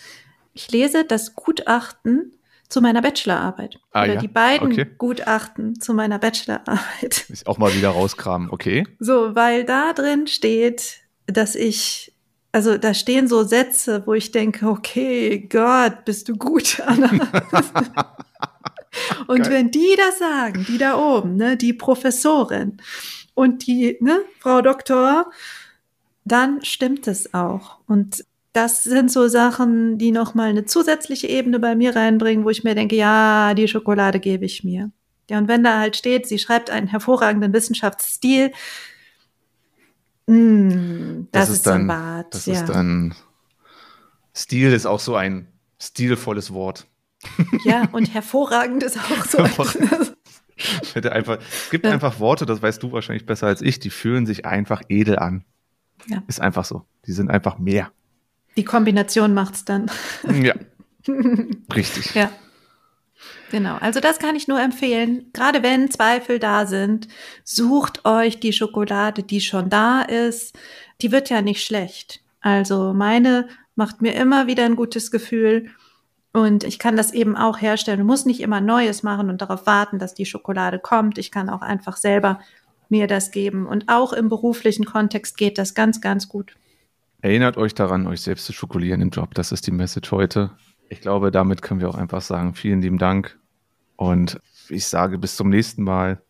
[0.52, 2.32] Ich lese das Gutachten
[2.72, 3.78] zu meiner Bachelorarbeit.
[3.92, 4.20] Ah, Oder ja.
[4.20, 4.86] die beiden Okay.
[4.96, 7.26] Gutachten zu meiner Bachelorarbeit.
[7.28, 8.86] Ich auch mal wieder rauskramen, okay.
[8.98, 12.14] So, weil da drin steht, dass ich,
[12.50, 17.10] also da stehen so Sätze, wo ich denke, okay, Gott, bist du gut, Anna.
[19.26, 19.50] und Geil.
[19.50, 22.78] wenn die das sagen, die da oben, ne, die Professorin
[23.34, 25.30] und die, ne, Frau Doktor,
[26.24, 27.78] dann stimmt es auch.
[27.86, 32.64] Und das sind so Sachen, die nochmal eine zusätzliche Ebene bei mir reinbringen, wo ich
[32.64, 34.90] mir denke, ja, die Schokolade gebe ich mir.
[35.30, 38.52] Ja, und wenn da halt steht, sie schreibt einen hervorragenden Wissenschaftsstil,
[40.26, 42.34] mh, das, ist, so ein Bad.
[42.34, 42.54] Das ja.
[42.54, 43.14] ist dann.
[44.34, 45.48] Stil ist auch so ein
[45.80, 46.86] stilvolles Wort.
[47.64, 49.44] ja, und hervorragend ist auch so.
[50.94, 51.92] Hätte einfach, es gibt Ja.
[51.92, 55.44] einfach Worte, das weißt du wahrscheinlich besser als ich, die fühlen sich einfach edel an.
[56.06, 56.22] Ja.
[56.26, 56.84] Ist einfach so.
[57.06, 57.90] Die sind einfach mehr.
[58.56, 59.90] Die Kombination macht's dann.
[60.42, 60.54] Ja.
[61.74, 62.14] Richtig.
[62.14, 62.30] Ja.
[63.50, 65.26] Genau, also das kann ich nur empfehlen.
[65.34, 67.08] Gerade wenn Zweifel da sind,
[67.44, 70.56] sucht euch die Schokolade, die schon da ist.
[71.02, 72.20] Die wird ja nicht schlecht.
[72.40, 75.68] Also meine macht mir immer wieder ein gutes Gefühl.
[76.32, 77.98] Und ich kann das eben auch herstellen.
[77.98, 81.18] Du musst nicht immer Neues machen und darauf warten, dass die Schokolade kommt.
[81.18, 82.40] Ich kann auch einfach selber
[82.88, 83.66] mir das geben.
[83.66, 86.54] Und auch im beruflichen Kontext geht das ganz, ganz gut.
[87.22, 89.34] Erinnert euch daran, euch selbst zu schokolieren im Job.
[89.34, 90.50] Das ist die Message heute.
[90.88, 93.38] Ich glaube, damit können wir auch einfach sagen, vielen lieben Dank.
[93.96, 96.20] Und ich sage bis zum nächsten Mal.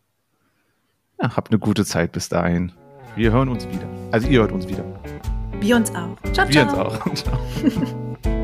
[1.21, 2.73] Ja, habt eine gute Zeit bis dahin.
[3.17, 3.89] Wir hören uns wieder.
[4.11, 4.85] Also ihr hört uns wieder.
[5.61, 6.17] Wir uns auch.
[6.33, 6.93] Ciao, Wir ciao.
[7.09, 7.55] uns auch.
[8.23, 8.42] Ciao.